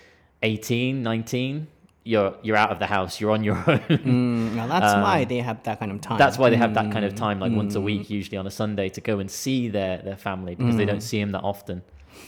[0.42, 1.66] 18, 19,
[2.04, 3.80] you're, you're out of the house, you're on your own.
[3.80, 6.18] Mm, now that's um, why they have that kind of time.
[6.18, 8.50] That's why they have that kind of time, like once a week, usually on a
[8.50, 11.82] Sunday, to go and see their, their family because they don't see them that often.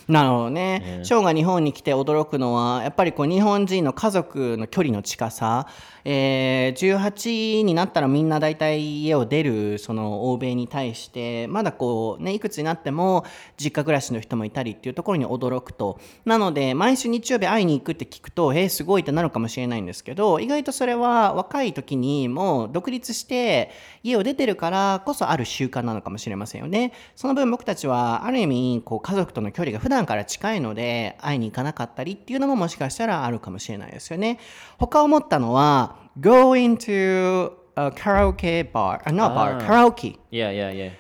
[0.08, 1.00] なるほどね。
[1.02, 5.66] ショーが日本に来て驚くのは、やっぱりこう日本人の家族の距離の近さ。
[6.04, 13.24] えー、18になったらみんな大体家を出るその欧米に対してまだこうねいくつになっても
[13.56, 15.98] 実家暮らしの人もいたりっていうところに驚くと。
[16.24, 23.70] なので毎週日曜日会いに行くって聞くとえー、すごいってなるかもしれないんですけど意外とそれは若い時にもう独立して
[24.02, 26.92] 家を出てるからこそある習慣なのかもしれませんよね。
[27.16, 34.38] その分僕たちはある意味こう家族との距離が普段から近いので会いに行かなかったりっていうのももしかしたらあるかもしれないですよね。
[34.78, 39.60] 他思ったのは going to a karaoke bar, uh, not bar, Ah.
[39.60, 40.16] karaoke.
[40.30, 40.90] Yeah, yeah, yeah.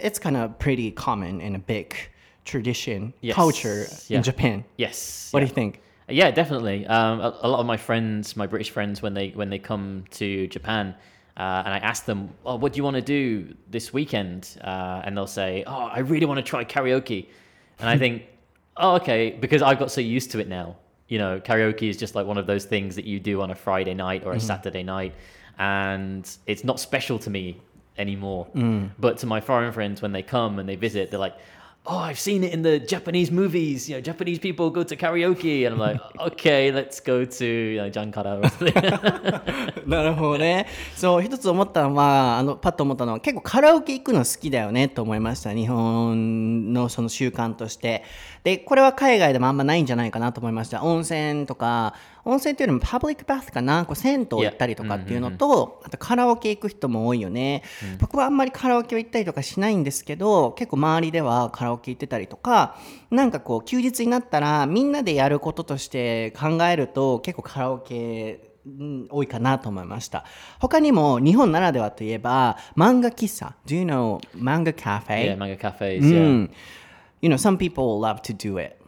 [0.00, 1.94] It's kind of pretty common in a big
[2.44, 3.36] tradition Yes.
[3.36, 4.18] culture Yeah.
[4.18, 4.64] in Japan.
[4.76, 5.28] Yes.
[5.30, 5.46] What yeah.
[5.46, 5.80] do you think?
[6.08, 6.86] Yeah, definitely.
[6.86, 10.04] Um, a, a lot of my friends, my British friends, when they when they come
[10.12, 10.94] to Japan,
[11.36, 15.02] uh, and I ask them, "Oh, what do you want to do this weekend?" Uh,
[15.04, 17.26] and they'll say, "Oh, I really want to try karaoke,"
[17.78, 18.24] and I think,
[18.76, 20.76] "Oh, okay," because I've got so used to it now.
[21.12, 23.54] You know, karaoke is just like one of those things that you do on a
[23.54, 24.46] Friday night or a mm-hmm.
[24.46, 25.14] Saturday night,
[25.58, 27.60] and it's not special to me
[27.98, 28.46] anymore.
[28.54, 28.92] Mm.
[28.98, 31.36] But to my foreign friends, when they come and they visit, they're like,
[31.84, 33.90] "Oh, I've seen it in the Japanese movies.
[33.90, 37.80] You know, Japanese people go to karaoke," and I'm like, "Okay, let's go to you
[37.80, 40.66] know, Jankara or something." なるほどね。
[40.94, 45.52] そう、一つ思ったのは、あの、パッと思ったのは、結構カラオケ行くの好きだよねと思いました。
[45.52, 48.04] 日本のその習慣として。
[48.44, 50.84] で、これは海外でもあんまないんじゃないかなと思いました。
[50.84, 57.62] 温泉とか、温泉っていうよりもパブリックバスかな、こう銭湯行ったりとかっていうのと、あとカラオケ行く人も多いよね。
[57.98, 62.76] 僕はあんまりカラオケ行ったりとかしないんですけど、結構周りではカラオケ行ってたりとか、
[63.10, 70.24] なんかこう休日になったらみんなでやることとして考えると結構カラオケうん多いかなと思いました。
[70.60, 73.56] 他にも日本ならではといえば漫画喫茶。
[73.66, 76.00] Do you know 漫画カフ yeah, ェ manga cafes.
[76.02, 76.48] Yeah.
[77.20, 78.78] You know, some people love to do it.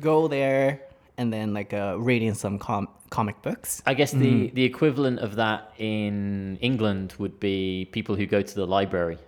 [0.00, 0.83] Go there
[1.16, 3.82] and then like uh, reading some com- comic books.
[3.86, 8.54] I guess the the equivalent of that in England would be people who go to
[8.54, 9.18] the library.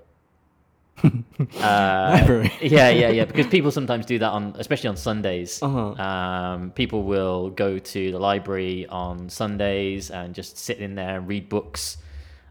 [1.60, 2.50] Uh, Library.
[2.62, 3.24] yeah, yeah, yeah.
[3.26, 5.62] Because people sometimes do that on, especially on Sundays.
[5.62, 5.90] Uh-huh.
[6.02, 11.28] Um, people will go to the library on Sundays and just sit in there and
[11.28, 11.98] read books.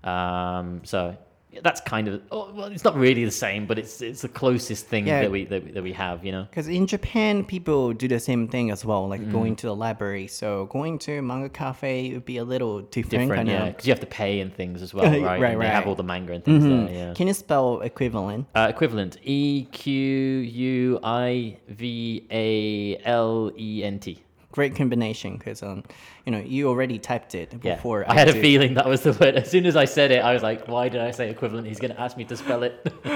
[0.03, 1.17] Um, so yeah,
[1.63, 4.87] that's kind of oh, well, it's not really the same, but it's it's the closest
[4.87, 5.21] thing Yeah.
[5.21, 6.43] that we that, we- that we have, you know.
[6.49, 10.27] Because in Japan, people do the same thing as well, like going to the library.
[10.27, 13.29] So going to manga cafe would be a little different.
[13.29, 15.41] Different, yeah, because you have to pay and things as well, Right, right?
[15.41, 17.13] right, They have all the manga and things there, yeah.
[17.13, 18.47] Can you spell equivalent?
[18.55, 24.21] Uh, equivalent E Q U I V A L E N T.
[24.51, 25.83] Great combination because um,
[26.25, 27.75] you know you already typed it Yeah.
[27.75, 28.05] before.
[28.09, 28.41] I had a did.
[28.41, 29.35] feeling that was the word.
[29.37, 31.67] As soon as I said it, I was like, why did I say equivalent?
[31.67, 32.73] He's going to ask me to spell it.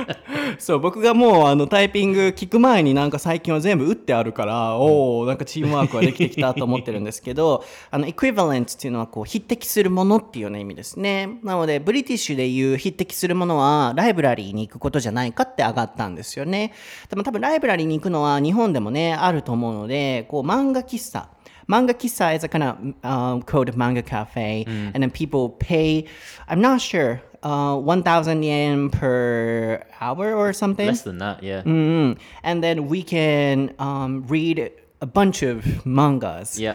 [0.59, 16.73] そう僕がもうあのタイピング聞く前になんか最近は全部打ってあるから、おおなんかチームワークができてきたと思ってるんですけど あの equivalent っていうのはこう匹敵するものっていうような意味ですねなのでブリティッシュでいう匹敵するものはライブラリーに行くことじゃないかって上がったんですよね
[17.09, 21.29] でも多分ライブラリーに行くのは日本でもねあると思うのでこう漫画喫茶
[21.69, 26.05] Manga Kissa is a kind of um, called manga cafe, and then people pay.
[26.47, 30.87] I'm not sure, uh, one thousand yen per hour or something.
[30.87, 31.61] Less than that, yeah.
[31.61, 36.59] Mm, and then we can um, read a bunch of mangas.
[36.59, 36.73] Yeah.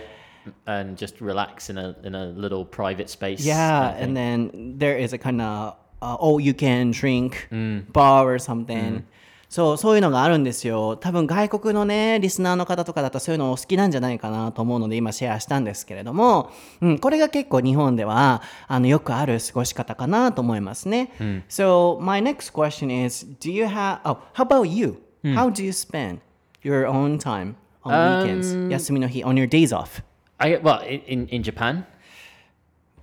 [0.66, 3.44] And just relax in a in a little private space.
[3.44, 7.48] Yeah, and then there is a kind of uh, oh you can drink
[7.92, 9.06] bar or something.
[9.54, 21.12] そうそういうのがあるんですよ多分外国のねリスナーの方とかだとそういうのお好きなんじゃないかなと思うので今シェアしたんですけれども、うん、これが結構日本ではあのよくある過ごし方かなと思いますね、
[21.48, 26.18] So my next question is do you have oh how about you、How do you spend
[26.64, 30.02] your own time on weekends、休みの日 on your days off
[30.38, 31.84] I well in, in Japan.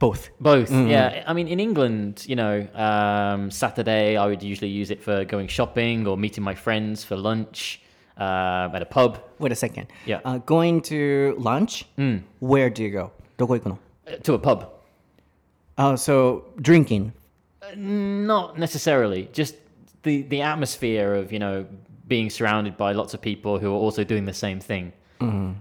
[0.01, 1.25] both Both, yeah.
[1.27, 5.49] I mean, in England, you know, um, Saturday I would usually use it for going
[5.49, 7.81] shopping or meeting my friends for lunch
[8.19, 9.19] um, at a pub.
[9.39, 9.87] Wait a second.
[10.05, 10.21] Yeah.
[10.25, 11.87] Uh, going to lunch.
[12.41, 13.11] Where do you go?
[13.39, 14.67] どこ行くの Uh, To a pub.
[15.79, 17.13] Oh, so drinking.
[17.75, 19.29] Not necessarily.
[19.33, 19.57] Just
[20.03, 21.67] the the atmosphere of you know
[22.07, 24.93] being surrounded by lots of people who are also doing the same thing.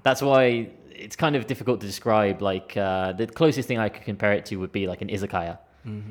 [0.03, 0.69] That's why
[1.04, 2.42] it's kind of difficult to describe.
[2.42, 5.58] Like uh, the closest thing I could compare it to would be like an izakaya.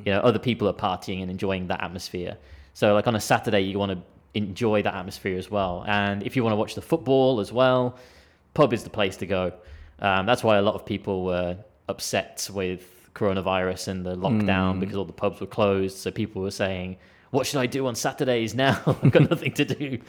[0.06, 2.38] You know, other people are partying and enjoying that atmosphere.
[2.74, 4.00] So like on a Saturday, you want to
[4.34, 5.84] enjoy that atmosphere as well.
[5.88, 7.96] And if you want to watch the football as well,
[8.56, 9.54] pub is the place to go.
[10.00, 12.82] Um, that's why a lot of people were upset with
[13.14, 15.98] coronavirus and the lockdown because all the pubs were closed.
[15.98, 16.98] So people were saying,
[17.32, 18.82] "What should I do on Saturdays now?
[18.88, 20.00] I've got nothing to do."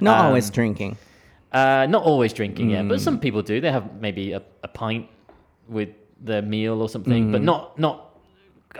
[0.00, 0.96] Not Um, always drinking.
[1.52, 3.60] Uh, not always drinking, yeah, but some people do.
[3.60, 5.06] They have maybe a, a pint
[5.68, 5.90] with
[6.20, 8.08] their meal or something, but not not.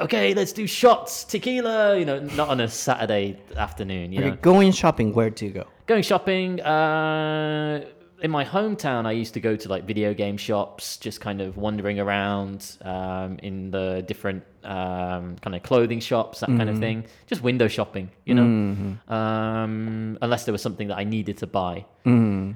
[0.00, 1.98] Okay, let's do shots, tequila.
[1.98, 4.10] You know, not on a Saturday afternoon.
[4.12, 5.64] You Okay, know, going shopping, where do you go?
[5.86, 6.60] going shopping.
[6.62, 7.84] Uh,
[8.22, 11.56] in my hometown, I used to go to like video game shops, just kind of
[11.56, 17.04] wandering around um, in the different um, kind of clothing shops, that kind of thing.
[17.26, 18.42] Just window shopping, you know,
[19.12, 21.84] um, unless there was something that I needed to buy.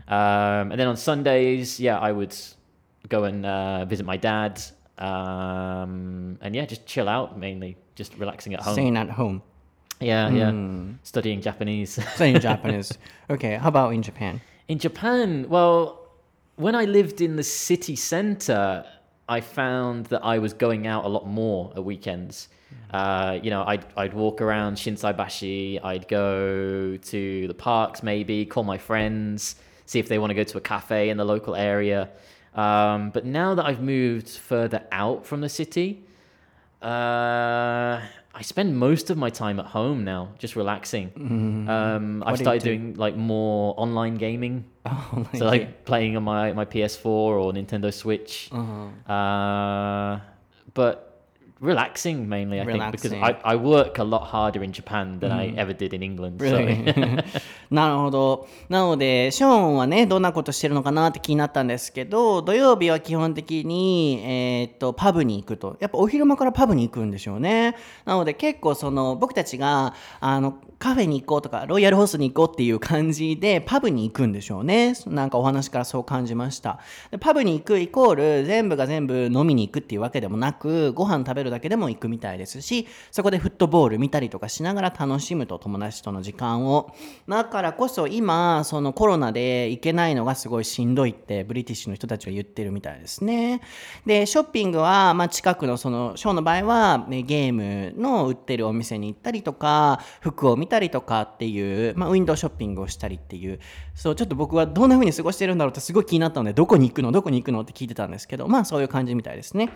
[0.09, 2.35] Um, and then on Sundays, yeah, I would
[3.09, 4.63] go and uh, visit my dad.
[4.99, 8.75] Um, and yeah, just chill out mainly, just relaxing at home.
[8.75, 9.43] Staying at home.
[9.99, 10.53] Yeah, yeah.
[11.03, 11.99] Studying Japanese.
[12.15, 12.97] Studying Japanese.
[13.31, 14.41] Okay, how about in Japan?
[14.69, 16.09] In Japan, well,
[16.57, 18.85] when I lived in the city center,
[19.29, 22.49] I found that I was going out a lot more at weekends.
[22.91, 28.65] Uh, you know, I'd, I'd walk around Shinsaibashi, I'd go to the parks maybe, call
[28.65, 29.55] my friends,
[29.85, 32.11] see if they want to go to a cafe in the local area.
[32.55, 36.03] Um, but now that I've moved further out from the city,
[36.83, 38.01] uh,
[38.39, 41.11] I spend most of my time at home now, just relaxing.
[41.71, 42.69] Um, I've started do?
[42.77, 44.65] doing like more online gaming.
[44.89, 48.49] Oh, So like playing on my, my PS4 or Nintendo Switch.
[48.53, 49.13] Uh-huh.
[49.13, 50.21] Uh,
[50.75, 51.06] but
[51.61, 53.23] relaxing mainly, I think, because Relaxing.
[53.23, 56.41] I, I work a lot harder in Japan than I ever did in England.
[56.41, 56.85] Really?
[57.71, 58.49] なるほど。
[58.69, 65.77] なので、ショーンはね、どんなことしてるのかなって気になったんですけど、土曜日は基本的に、えーっと、パブに行くと。
[65.81, 67.75] やっぱお昼間からパブに行くんでしょうね。
[68.05, 74.93] なので結構その、僕たちが、あの、カフェに行こうとか、ロイヤルホースに行こうっていう感じで、パブに行くんでしょうね。
[75.07, 76.81] なんかお話からそう感じました。
[77.11, 86.95] でパブに行くイコール、全部が全部飲みに行くっていうわけでもなく、ご飯食べるだけでも行くみたいですし、そこでフットボール見たりとかしながら楽しむと、友達との時間を。
[87.29, 93.61] だからこそ今、そのコロナで行けないのがすごいしんどいって、ブリティッシュの人たちは言ってるみたいですね。
[94.05, 103.61] で、ショッピングは、まあ近くのその、ショーの場合は、ね、ゲームの売ってるお店に行ったりとか、服を見たりとかっていう、まあウィンドウショッピングをしたりっていう、
[103.95, 109.71] そう、ちょっと僕はどんな風に過ごしてるんだろうってすごい気になったので、どこに行くのどこに行くのって聞いてたんですけど、まあそういう感じみたいですね。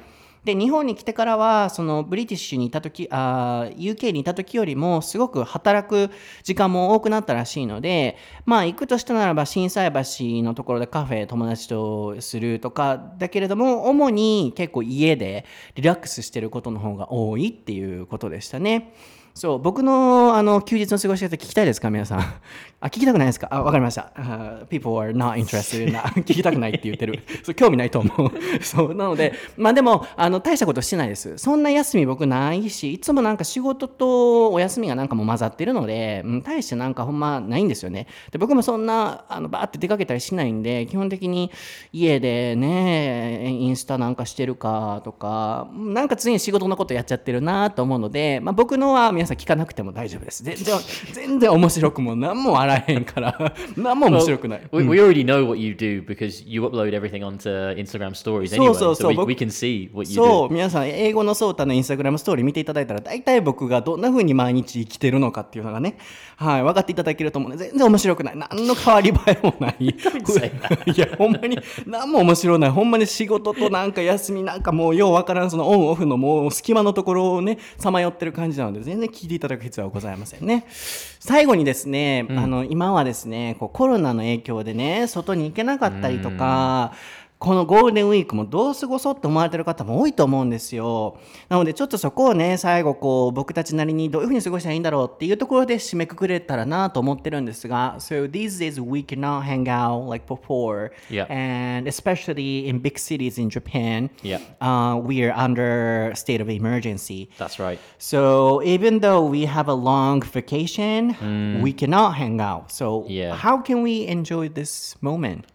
[0.44, 6.10] で日本に来てからはそのブリティッシュにいた時ああ UK にいた時よりもすごく働く
[6.44, 8.16] 時間も多くなったらしいので
[8.46, 10.00] まあ行くとしたならば心斎橋
[10.42, 18.94] のところでカフェ友達とするとかだけれども主に結構家でリラックスしてることの方が多いっていうことでしたね。
[19.40, 22.20] そう僕のあの休日の過ごし方聞きたいですか皆さん？
[22.82, 23.48] あ聞きたくないですか？
[23.50, 27.20] あわかりました、Uh, People are not interested in 聞きたくないって言ってる。
[27.42, 28.30] そう興味ないと思う。
[28.62, 31.38] そうなのでまあでもあの大したことしてないです。
[31.38, 38.08] そんな休み僕ないしいつもなんか仕事とお休みがなんかもう混ざってるので、うん、大してなんかほんまないんですよね。
[38.32, 41.50] で僕もそんなあのバーって出かけたりしないんで基本的に
[41.94, 50.42] 家でねインスタなんかしてるかとかなんか常に仕事のことやっちゃってるなと思うので、まあ、僕のは皆さん聞かなくても大丈夫です。
[50.42, 50.76] 全然
[51.12, 53.52] 全然面白くも何もあらへんから。
[53.76, 58.66] 何も面白くない、we, we already know what you do because you upload everything onto Instagram stories anyway.
[58.66, 60.48] そうそうそう、we, 僕 we can see what you そ do.
[60.48, 65.96] う皆さん英語のソータのインスタグラムストーリー見ていただいたら大体僕がどんな風に毎日生きてるのかっていうのがね、
[66.36, 68.36] はい、分かっていただけると思うので全然面白くない。
[68.36, 69.76] 何の変わり映えもない。
[70.86, 72.70] いやほんまに何も面白ない。
[72.70, 80.66] ほんまに仕事となんか休みなんかもうようわからんそのオンオフのもう隙間のところをねさまよってる感じなので全然聞いていただく必要はございませんね。
[80.68, 86.92] 最後にですね、あの今はですねこうコロナの影響でね外に行けなかったりとか、
[87.40, 91.16] このゴールデンウィークもどう過ごそうって思われてる方も多いと思うんですよ。
[91.48, 100.90] なのでちょっとそこをね、最後こう僕たちなりにどういうふうに過ごしたらいいんだろうっていうところで締めくくれたらなと思ってるんですが、So these days we cannot hang out like before.
[101.08, 101.24] Yeah.
[101.32, 104.40] And especially in big cities in Japan, Yeah.
[104.60, 107.30] uh, we are under state of emergency.
[107.38, 107.78] That's right.
[107.98, 111.16] So even though we have a long vacation,
[111.62, 112.70] we cannot hang out.
[112.70, 113.34] So Yeah.
[113.34, 115.46] how can we enjoy this moment?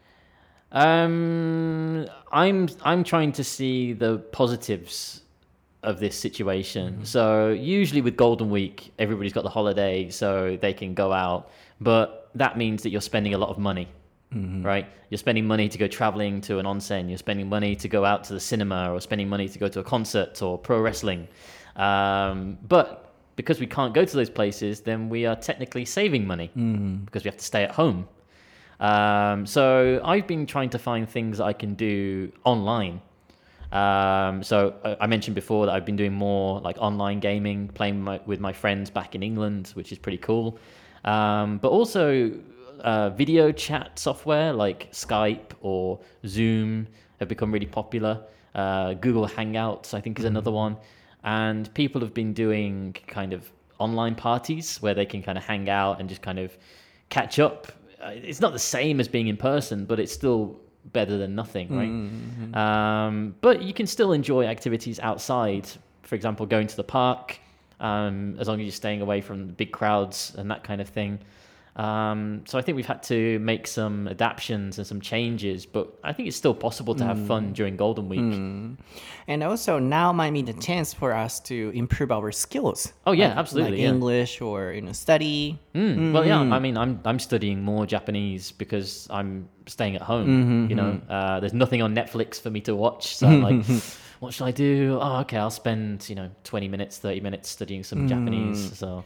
[0.76, 5.22] Um, I'm I'm trying to see the positives
[5.84, 7.06] of this situation.
[7.06, 11.50] So usually with Golden Week, everybody's got the holiday, so they can go out.
[11.80, 13.88] But that means that you're spending a lot of money,
[14.64, 14.88] right?
[15.10, 17.08] You're spending money to go traveling to an onsen.
[17.08, 19.80] You're spending money to go out to the cinema, or spending money to go to
[19.80, 21.28] a concert or pro wrestling.
[21.78, 26.52] Um, but because we can't go to those places, then we are technically saving money
[27.06, 28.08] because we have to stay at home.
[28.80, 33.02] Um, so I've been trying to find things I can do online.
[33.72, 38.02] Um, so uh, I mentioned before that I've been doing more like online gaming, playing
[38.02, 40.58] my, with my friends back in England, which is pretty cool.
[41.04, 42.32] Um, but also
[42.82, 46.88] uh, video chat software like Skype or Zoom
[47.20, 48.22] have become really popular.
[48.54, 50.78] Uh, Google Hangouts, I think, is another one.
[51.24, 53.50] And people have been doing kind of
[53.80, 56.56] online parties where they can kind of hang out and just kind of
[57.10, 57.72] catch up.
[58.06, 60.60] Uh, It's not the same as being in person, but it's still
[60.94, 61.90] better than nothing, right?
[63.08, 65.68] Um, but you can still enjoy activities outside.
[66.04, 67.40] For example, going to the park,
[67.80, 70.88] um, as long as you're staying away from the big crowds and that kind of
[70.90, 71.20] thing.
[71.76, 76.14] Um, so I think we've had to make some adaptations and some changes, but I
[76.14, 78.78] think it's still possible to have fun during Golden Week.
[79.28, 82.94] And also now might be the chance for us to improve our skills.
[83.06, 83.90] Oh, yeah, Like- absolutely, Like yeah.
[83.90, 85.60] English or you know study.
[85.74, 90.70] Mm, Well, yeah, I mean, I'm I'm studying more Japanese because I'm staying at home.
[90.70, 93.66] You know, uh, there's nothing on Netflix for me to watch, so I'm like,
[94.22, 94.98] what should I do?
[95.02, 98.78] Oh, okay, I'll spend you know 20 minutes, 30 minutes studying some Japanese.
[98.78, 99.04] So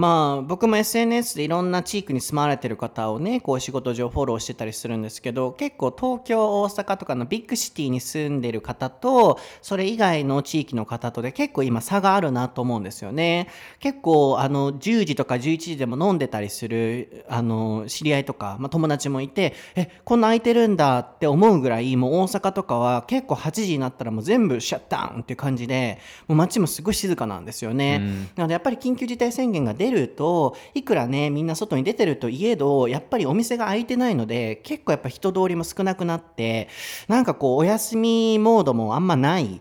[0.00, 13.48] まあ僕も SNS でいろんな地域に住まわれてる方をねこう仕事上フォローしてたりするんですけど結構東京大阪とかのビッグシティに住んでる方とそれ以外の地域の方とで結構今差があるなと思うんですよね。
[13.78, 27.98] 結構あの10時とか11時でも飲んでたりするあの知り合いとか、まあ、友達もいてえこんな空いてるんだって思うぐらいもう大阪とかは結構8時になったらもう全部シャッターンっていう感じでもう街もすごい静かなんですよね、
[28.36, 36.68] なのでやっぱり緊急事態宣言が出るといくらねみんな外に出てるといえどやっぱりお店が開いてないので結構やっぱ人通りも少なくなって
[37.08, 39.60] なんかこうお休みモードもあんまない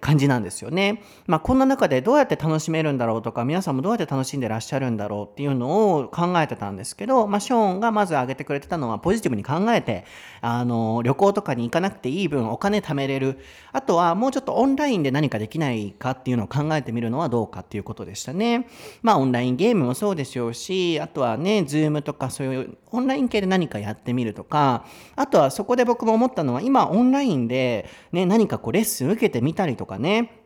[0.00, 1.02] 感じなんですよね。
[1.26, 10.04] まあこんな中でどうやって楽しめるんだろうとか皆さんもどうやって楽しんでらっしゃるんだろうっていうのを考えてたんですけど、まあ、ショーンがまず挙げてくれてたのはポジティブに考えて
[10.40, 13.38] あの旅行とかに行かなくていい分お金貯めれる
[13.72, 18.66] あとはもうちょっとオンラインで何かできないかっていうのを考えてみるのはどうかっていうことでしたね。
[19.02, 24.84] まあオンラインインゲームもそうでしょうしあとはねズームとかそういうオンライン系で何かやってみるとか
[25.14, 30.40] あとはそこで僕も思ったのは今オンラインで、ね、何かこうレッスン受けてみたりとかね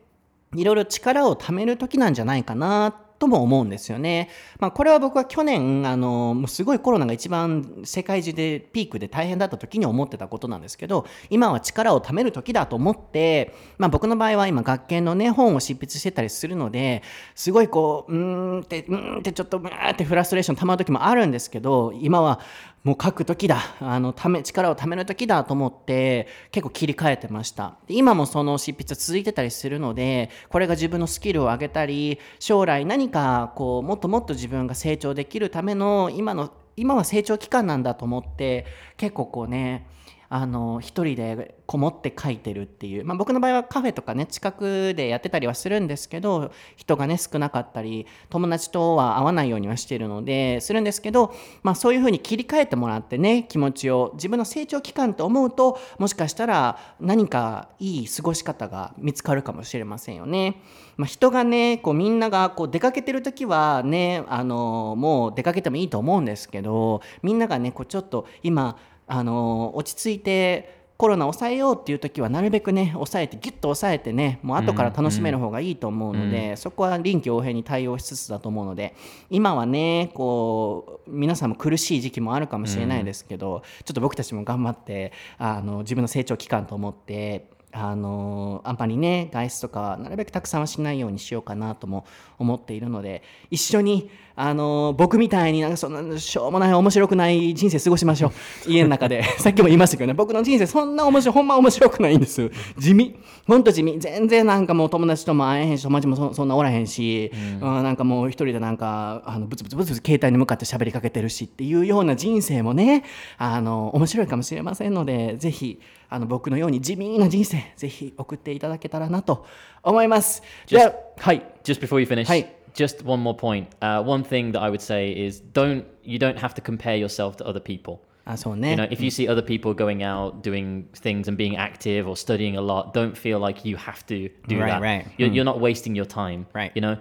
[0.55, 4.29] いろいろ力を貯める時なんじゃないかなってとも思うんですよね。
[4.59, 17.03] まあ、これは僕は去年あのもうすごいコロナが一番世界中でピークで大変だった時に思ってたことなんですけど今は力を貯める時だと思って、まあ、僕の場合は今学研のね本を執筆してたりするので
[17.35, 22.39] すごいこううーんってうーんってちょっとうーってフラストレーション溜まる時もあるんですけど今は
[22.83, 23.59] もう書く時だ。
[23.81, 27.77] あのため力をためる時だと思って結構切り替えてました。
[27.87, 38.65] 今もその執筆続いてたりするのでこれが自分のスキルを上げたり将来何かこうもっともっと自分が成長できるための今の今は成長期間なんだと思って
[38.95, 39.85] 結構こうね
[40.31, 60.61] あの一人でこもって書いてるっていう、まあ、僕の場合はカフェとかね近くでやってたりはするんですけど人がね少なかったり友達とは会わないようにはしてるのでするんですけど、まあ、そういうふうに切り替えてもらってね気持ちを自分の成長期間と思うともしかしたら何かいい過ごし方が見つかるかもしれませんよね。
[60.97, 68.77] まあ、人がねこうみんながこう出かけてる時はねあのもう出かけてもいいと思うんですけどみんながねこうちょっと今
[69.09, 78.93] あの落ち着いてコロナ抑えようっていう時はなるべくね抑えてギュッと抑えてねもう後から楽しめる方がいいと思うので、そこは臨機応変に対応しつつだと思うので
[79.29, 92.05] 今はねこう皆さんも苦しい時期もあるかもしれないですけど、ちょっと僕たちも頑張ってあの自分の成長期間と思ってあのあんまりね外出とかはなるべくたくさんはしないようにしようかなとも
[92.39, 93.21] 思っているので
[93.51, 94.09] 一緒に
[94.41, 98.31] あの僕みたいになんかそんなしょうもない面白くない人生過ごしましょう。
[98.71, 99.21] 家の中で。
[99.37, 100.13] さっきも言いましたけどね。
[100.13, 102.49] 僕の人生そんな面白いほんま面白くないんです。
[102.77, 103.17] 地味。
[103.45, 103.99] ほんと地味。
[103.99, 113.03] 全然なんかもう友達とも会えへんし友達もそそんなおらへんし、うん、なんかもう一人でなんかあのブツブツブツブツ携帯に向かって喋りかけてるしっていうような人生もね
[113.37, 119.45] あの面白いかもしれませんのでぜひあの僕のように地味な人生ぜひ送っていただけたらなと
[119.83, 120.41] 思います。
[120.65, 122.46] じゃ あはい just before you finish, Hey.
[122.74, 123.66] just one more point.
[123.80, 127.36] Uh, one thing that I would say is don't you don't have to compare yourself
[127.36, 127.98] to other people.
[128.26, 131.56] あそう You ね know, if you see other people going out doing things and being
[131.58, 134.80] active or studying a lot, don't feel like you have to do Right, that.
[134.80, 135.06] right.
[135.18, 136.46] You're, you're not wasting your time.
[136.54, 136.72] Right.
[136.74, 136.96] You know,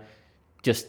[0.63, 0.87] just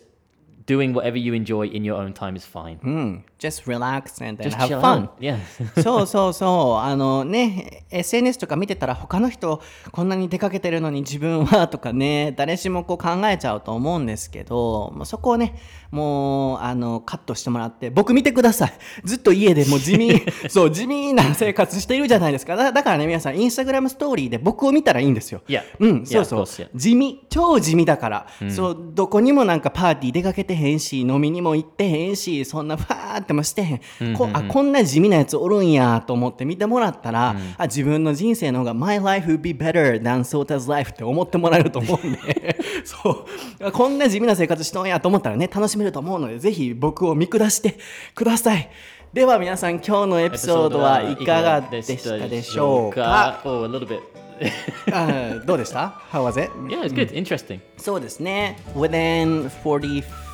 [0.70, 2.78] doing whatever you enjoy in your own time is fine.
[2.84, 5.10] うん just relax and then Just have fun.
[5.20, 5.38] Yeah.
[5.82, 9.62] そうそうそうあのね SNS とか見てたら他の人
[9.92, 15.56] こんなに出かけてるのに自分はとかね 誰しもこう考えちゃうと思うんですけどもうそこをね
[15.92, 18.74] もうあのカットしてもらって僕見てください
[19.06, 25.62] ずっと家でもう地味 そう地味な生活しているじゃないですかだだからね皆さんインスタグラムストーリーで僕を見たらいいんですよ Yeah.
[25.80, 26.46] うん、そうそう.
[26.78, 43.26] 地味超地味だから、そうどこにもなんかパーティー出かけてへへんし飲みにも行ってへんしそんなファーってもしてへん,、こあこんな地味なやつおるんやと思って見てもらったら、あ自分の人生の方が My life would be better than Sota's life って思ってもらえると思うんで そ
[43.60, 47.78] うこんな地味な生活しとんやと思ったらね楽しめると思うのでぜひ僕を見下して
[48.14, 48.70] ください
[49.14, 54.02] では皆さん今日のエピソードはいかがでしたでしょうか？Oh, a little bit.
[54.94, 56.52] あどうでした ?How was it?
[56.68, 57.12] Yeah, it's good.
[57.12, 57.60] Interesting.
[57.78, 60.29] そうですね Within 45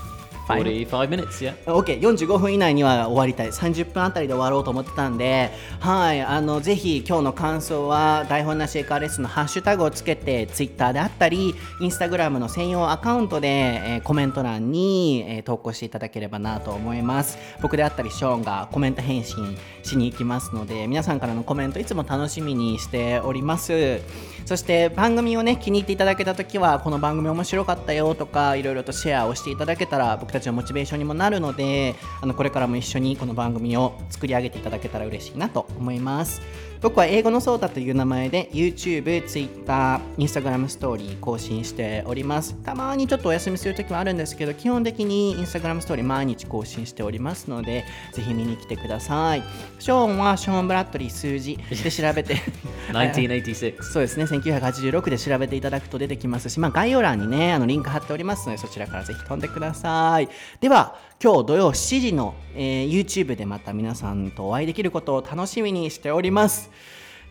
[0.47, 1.55] 45 minutes, yeah.
[1.65, 3.47] OK、45分以内には終わりたい。
[3.51, 17.37] 30分あたりで終わろうと思ってたんで、はい、あの、ぜひ今日の感想は、台本なしエカーレッスンのハッシュタグをつけて、Twitter であったり、Instagram の専用アカウントで、えーコメント欄に、えー投稿していただければなと思います。
[17.61, 24.01] 僕であったり、ショーンがコメント返信しに行きますので、皆さんからのコメントいつも楽しみにしております。
[24.45, 36.41] そして番組をね、気に入っていただけたときは、この番組面白かったよとか、いろいろとシェアをしていただけたら、僕たちのモチベーションにもなるので、あのこれからも一緒にこの番組を作り上げていただけたら嬉しいなと思います。
[36.85, 42.53] 僕は英語のソータという名前で YouTube、Twitter、Instagram ストーリー更新しております。
[42.61, 49.41] たまにちょっとお休みするときもあるんですけど、基本的に Instagram ストーリー毎日更新しておりますので、ぜひ見に来てください。
[49.79, 52.35] ショーンはショーン・ブラッドリー数字で調べて
[52.93, 53.81] 1986.
[53.81, 60.29] そうですね、1986で調べていただくと出てきますし、まあ、概要欄にね、あのリンク貼っておりますので、そちらからぜひ飛んでください。
[60.61, 66.69] では、今日土曜7時の、えー YouTube でまた皆さんとお会いできることを楽しみにしております。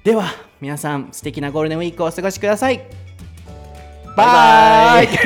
[0.02, 0.24] では、
[0.60, 2.80] 皆さん、素敵なゴールデンウィークをお過ごしください。
[4.16, 5.18] バイバイ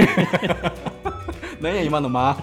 [1.63, 2.37] 何や、今の間。